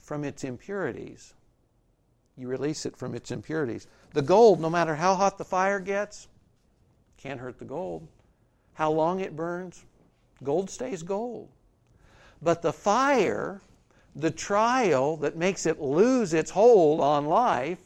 [0.00, 1.34] from its impurities.
[2.36, 3.86] You release it from its impurities.
[4.12, 6.28] The gold, no matter how hot the fire gets,
[7.16, 8.06] can't hurt the gold
[8.76, 9.86] how long it burns,
[10.44, 11.48] gold stays gold.
[12.42, 13.62] But the fire,
[14.14, 17.78] the trial that makes it lose its hold on life,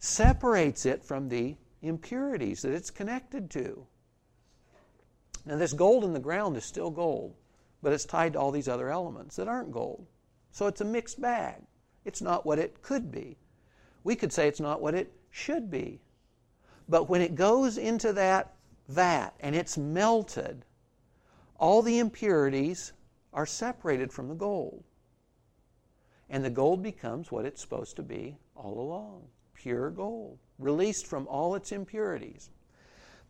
[0.00, 3.86] separates it from the impurities that it's connected to.
[5.46, 7.36] Now, this gold in the ground is still gold,
[7.80, 10.04] but it's tied to all these other elements that aren't gold.
[10.50, 11.62] So it's a mixed bag.
[12.04, 13.36] It's not what it could be.
[14.02, 16.00] We could say it's not what it should be.
[16.88, 18.54] But when it goes into that
[18.88, 20.64] vat and it's melted,
[21.58, 22.92] all the impurities
[23.32, 24.84] are separated from the gold.
[26.30, 29.24] And the gold becomes what it's supposed to be all along
[29.54, 32.50] pure gold, released from all its impurities.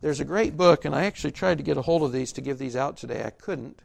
[0.01, 2.41] There's a great book, and I actually tried to get a hold of these to
[2.41, 3.23] give these out today.
[3.23, 3.81] I couldn't.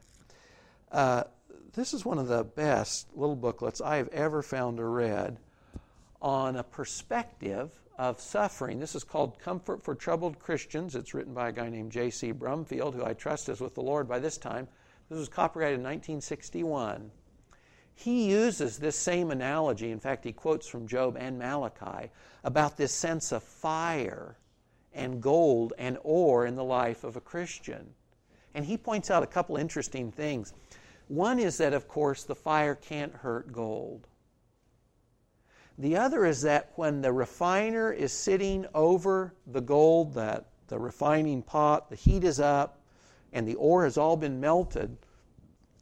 [0.91, 1.25] Uh,
[1.73, 5.39] this is one of the best little booklets I have ever found or read
[6.21, 8.81] on a perspective of suffering.
[8.81, 10.95] This is called Comfort for Troubled Christians.
[10.95, 12.33] It's written by a guy named J.C.
[12.33, 14.69] Brumfield, who I trust is with the Lord by this time.
[15.11, 17.11] This was copyrighted in 1961.
[17.95, 19.91] He uses this same analogy.
[19.91, 22.11] In fact, he quotes from Job and Malachi
[22.43, 24.39] about this sense of fire
[24.95, 27.93] and gold and ore in the life of a Christian.
[28.55, 30.55] And he points out a couple interesting things.
[31.09, 34.07] One is that, of course, the fire can't hurt gold.
[35.81, 41.41] The other is that when the refiner is sitting over the gold, that the refining
[41.41, 42.83] pot, the heat is up,
[43.33, 44.99] and the ore has all been melted,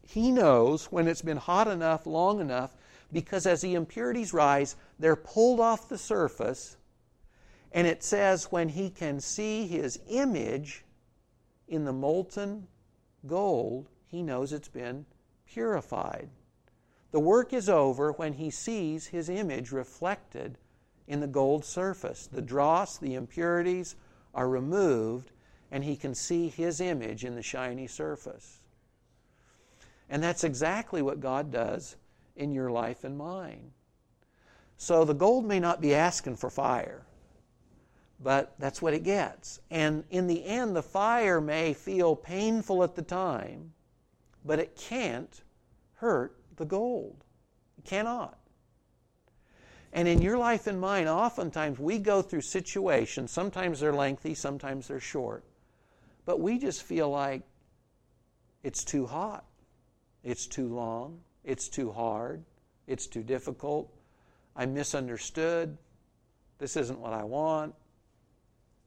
[0.07, 2.77] he knows when it's been hot enough, long enough,
[3.13, 6.77] because as the impurities rise, they're pulled off the surface.
[7.73, 10.85] And it says when he can see his image
[11.67, 12.69] in the molten
[13.27, 15.07] gold, he knows it's been
[15.45, 16.29] purified.
[17.11, 20.59] The work is over when he sees his image reflected
[21.07, 22.27] in the gold surface.
[22.27, 23.97] The dross, the impurities
[24.35, 25.33] are removed,
[25.71, 28.59] and he can see his image in the shiny surface.
[30.11, 31.97] And that's exactly what God does
[32.37, 33.73] in your life and mine.
[34.77, 37.05] So the gold may not be asking for fire,
[38.21, 39.61] but that's what it gets.
[39.71, 43.73] And in the end, the fire may feel painful at the time,
[44.45, 45.43] but it can't
[45.95, 47.25] hurt the gold.
[47.79, 48.39] It cannot.
[49.93, 54.89] And in your life and mine, oftentimes we go through situations, sometimes they're lengthy, sometimes
[54.89, 55.45] they're short,
[56.27, 57.43] but we just feel like
[58.63, 59.45] it's too hot,
[60.23, 62.45] it's too long, it's too hard,
[62.87, 63.91] it's too difficult,
[64.55, 65.79] I'm misunderstood,
[66.59, 67.75] this isn't what I want,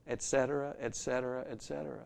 [0.07, 2.01] etc., etc., etc.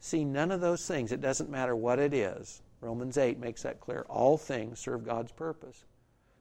[0.00, 3.80] See, none of those things, it doesn't matter what it is, Romans 8 makes that
[3.80, 4.04] clear.
[4.10, 5.84] All things serve God's purpose.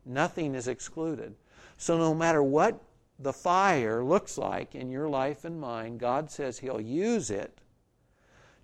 [0.06, 1.36] Nothing is excluded.
[1.78, 2.82] So no matter what
[3.18, 7.60] the fire looks like in your life and mine, God says He'll use it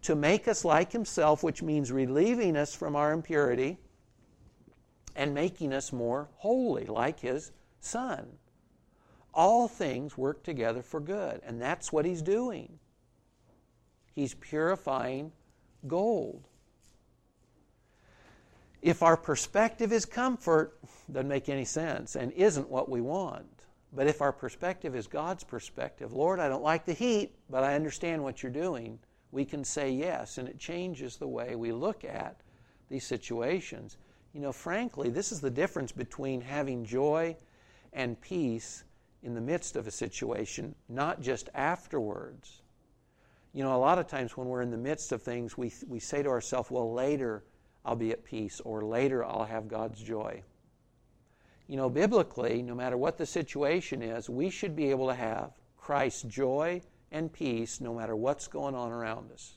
[0.01, 3.77] to make us like Himself, which means relieving us from our impurity
[5.15, 8.27] and making us more holy, like His Son.
[9.33, 12.77] All things work together for good, and that's what He's doing.
[14.13, 15.31] He's purifying
[15.87, 16.48] gold.
[18.81, 20.77] If our perspective is comfort,
[21.11, 23.45] doesn't make any sense and isn't what we want.
[23.91, 27.75] But if our perspective is God's perspective, Lord, I don't like the heat, but I
[27.75, 28.99] understand what you're doing,
[29.31, 32.39] we can say yes, and it changes the way we look at
[32.89, 33.97] these situations.
[34.33, 37.35] You know, frankly, this is the difference between having joy
[37.93, 38.83] and peace
[39.23, 42.61] in the midst of a situation, not just afterwards.
[43.53, 45.99] You know, a lot of times when we're in the midst of things, we, we
[45.99, 47.43] say to ourselves, well, later
[47.85, 50.43] I'll be at peace, or later I'll have God's joy.
[51.67, 55.51] You know, biblically, no matter what the situation is, we should be able to have
[55.77, 59.53] Christ's joy and peace no matter what's going on around us.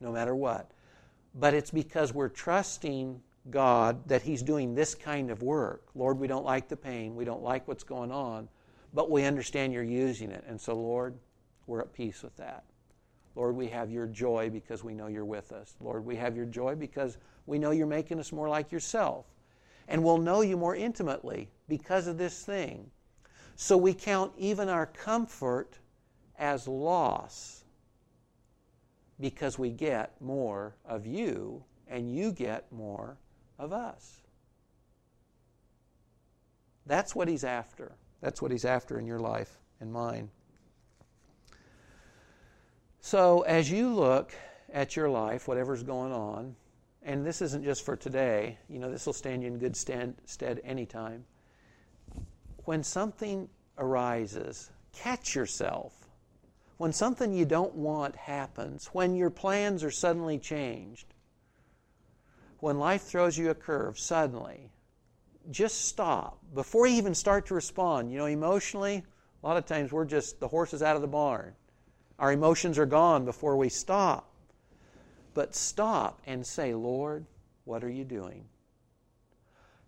[0.00, 0.70] No matter what.
[1.34, 3.20] But it's because we're trusting
[3.50, 5.88] God that He's doing this kind of work.
[5.94, 8.48] Lord, we don't like the pain, we don't like what's going on,
[8.92, 10.44] but we understand you're using it.
[10.46, 11.14] And so, Lord,
[11.66, 12.64] we're at peace with that.
[13.36, 15.74] Lord, we have your joy because we know you're with us.
[15.80, 19.26] Lord, we have your joy because we know you're making us more like yourself.
[19.88, 22.90] And we'll know you more intimately because of this thing.
[23.56, 25.78] So we count even our comfort
[26.38, 27.64] as loss
[29.20, 33.18] because we get more of you and you get more
[33.58, 34.22] of us.
[36.86, 37.92] That's what he's after.
[38.20, 40.30] That's what he's after in your life and mine.
[43.06, 44.32] So, as you look
[44.72, 46.56] at your life, whatever's going on,
[47.02, 50.14] and this isn't just for today, you know, this will stand you in good stand,
[50.24, 51.26] stead anytime.
[52.64, 56.08] When something arises, catch yourself.
[56.78, 61.12] When something you don't want happens, when your plans are suddenly changed,
[62.60, 64.70] when life throws you a curve suddenly,
[65.50, 66.38] just stop.
[66.54, 69.04] Before you even start to respond, you know, emotionally,
[69.42, 71.54] a lot of times we're just, the horse is out of the barn.
[72.18, 74.30] Our emotions are gone before we stop.
[75.34, 77.26] But stop and say, Lord,
[77.64, 78.44] what are you doing?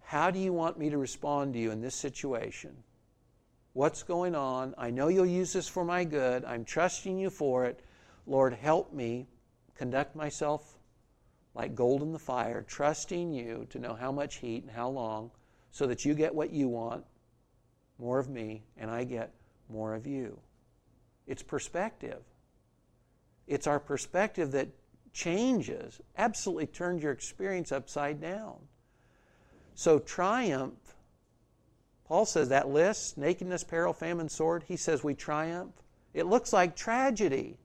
[0.00, 2.76] How do you want me to respond to you in this situation?
[3.72, 4.74] What's going on?
[4.78, 6.44] I know you'll use this for my good.
[6.44, 7.80] I'm trusting you for it.
[8.26, 9.26] Lord, help me
[9.76, 10.78] conduct myself
[11.54, 15.30] like gold in the fire, trusting you to know how much heat and how long,
[15.70, 17.04] so that you get what you want,
[17.98, 19.32] more of me, and I get
[19.68, 20.38] more of you.
[21.26, 22.22] It's perspective.
[23.46, 24.68] It's our perspective that
[25.12, 28.56] changes, absolutely turns your experience upside down.
[29.74, 30.94] So, triumph,
[32.06, 35.74] Paul says that list nakedness, peril, famine, sword he says we triumph.
[36.14, 37.58] It looks like tragedy,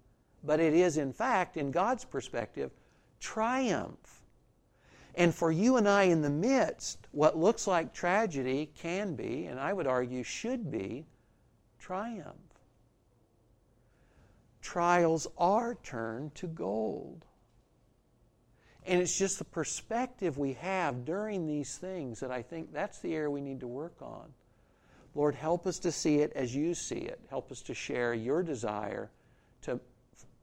[0.44, 2.72] but it is, in fact, in God's perspective,
[3.20, 4.24] triumph.
[5.16, 9.60] And for you and I in the midst, what looks like tragedy can be, and
[9.60, 11.06] I would argue should be,
[11.80, 12.51] triumph.
[14.62, 17.26] Trials are turned to gold.
[18.86, 23.14] And it's just the perspective we have during these things that I think that's the
[23.14, 24.34] area we need to work on.
[25.14, 27.20] Lord, help us to see it as you see it.
[27.30, 29.12] Help us to share your desire
[29.64, 29.80] to,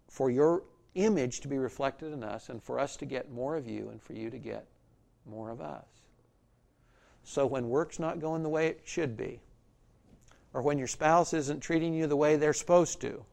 [0.09, 0.63] for your
[0.95, 4.03] image to be reflected in us and for us to get more of you and
[4.03, 4.67] for you to get
[5.27, 5.87] more of us.
[7.25, 9.41] So when work's not going the way it should be,
[10.55, 13.25] or when your spouse isn't treating you the way they're supposed to,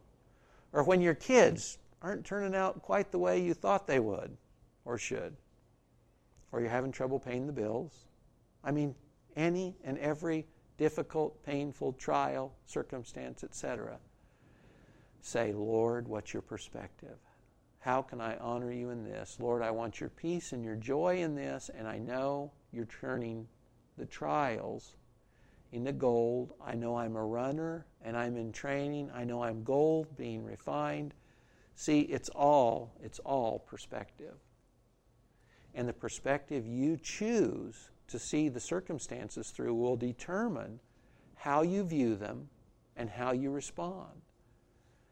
[0.75, 4.35] or when your kids aren't turning out quite the way you thought they would
[4.83, 5.33] or should,
[6.51, 8.07] or you're having trouble paying the bills.
[8.61, 8.93] I mean,
[9.37, 10.45] any and every
[10.77, 13.97] difficult, painful trial, circumstance, etc.
[15.21, 17.17] Say, Lord, what's your perspective?
[17.79, 19.37] How can I honor you in this?
[19.39, 23.47] Lord, I want your peace and your joy in this, and I know you're turning
[23.97, 24.95] the trials
[25.71, 26.51] into gold.
[26.63, 29.09] I know I'm a runner and I'm in training.
[29.13, 31.13] I know I'm gold being refined.
[31.75, 34.35] See, it's all, it's all perspective.
[35.73, 40.79] And the perspective you choose to see the circumstances through will determine
[41.35, 42.47] how you view them
[42.95, 44.21] and how you respond.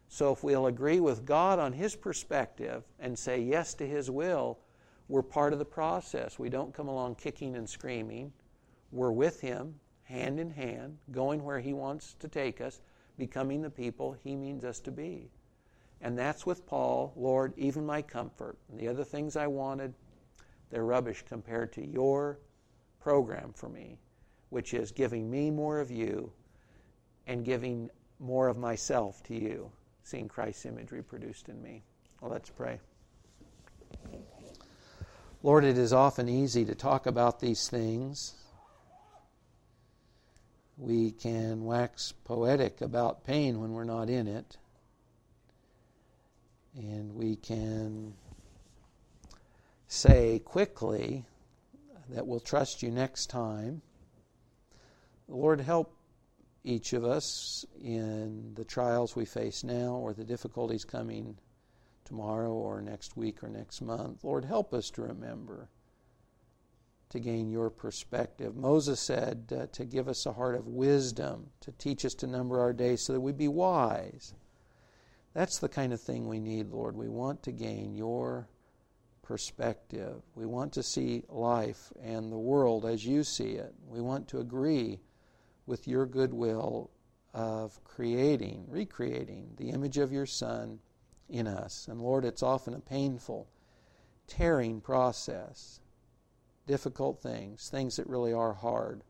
[0.08, 4.60] So if we'll agree with God on His perspective and say yes to His will,
[5.10, 6.38] we're part of the process.
[6.38, 8.32] We don't come along kicking and screaming.
[8.92, 12.82] We're with Him, hand in hand, going where He wants to take us,
[13.18, 15.30] becoming the people He means us to be.
[16.02, 18.58] And that's with Paul, Lord, even my comfort.
[18.70, 19.94] And the other things I wanted,
[20.70, 22.40] they're rubbish compared to your
[23.00, 23.98] program for me,
[24.50, 26.32] which is giving me more of you
[27.26, 27.90] and giving
[28.20, 29.72] more of myself to you,
[30.04, 31.84] seeing Christ's image reproduced in me.
[32.20, 32.80] Well, let's pray.
[35.42, 38.34] Lord, it is often easy to talk about these things.
[40.84, 44.58] We can wax poetic about pain when we're not in it.
[46.76, 48.16] And we can
[49.88, 51.24] say quickly
[52.10, 53.82] that we'll trust you next time.
[55.30, 55.96] Lord, help
[56.66, 61.38] each of us in the trials we face now or the difficulties coming
[62.04, 64.26] tomorrow or next week or next month.
[64.26, 65.70] Lord, help us to remember
[67.14, 68.56] to gain your perspective.
[68.56, 72.60] Moses said uh, to give us a heart of wisdom, to teach us to number
[72.60, 74.34] our days so that we be wise.
[75.36, 76.96] That's the kind of thing we need, Lord.
[76.96, 78.48] We want to gain your
[79.22, 80.24] perspective.
[80.34, 83.76] We want to see life and the world as you see it.
[83.88, 85.00] We want to agree
[85.68, 86.90] with your goodwill
[87.32, 90.80] of creating, recreating the image of your Son
[91.30, 91.88] in us.
[91.88, 93.48] And Lord, it's often a painful,
[94.26, 95.80] tearing process,
[96.66, 99.04] difficult things, things that really are hard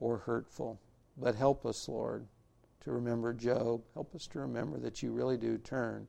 [0.00, 0.80] or hurtful.
[1.16, 2.26] But help us, Lord,
[2.80, 3.82] to remember Job.
[3.94, 6.08] Help us to remember that you really do turn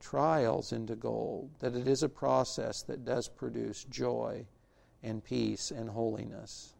[0.00, 4.46] trials into gold, that it is a process that does produce joy
[5.02, 6.74] and peace and holiness.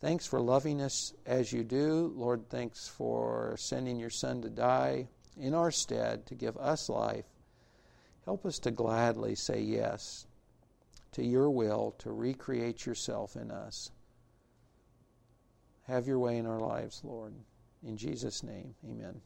[0.00, 2.12] Thanks for loving us as you do.
[2.16, 5.08] Lord, thanks for sending your Son to die
[5.38, 7.26] in our stead to give us life.
[8.24, 10.26] Help us to gladly say yes
[11.12, 13.90] to your will to recreate yourself in us.
[15.86, 17.34] Have your way in our lives, Lord.
[17.82, 19.20] In Jesus' name, amen.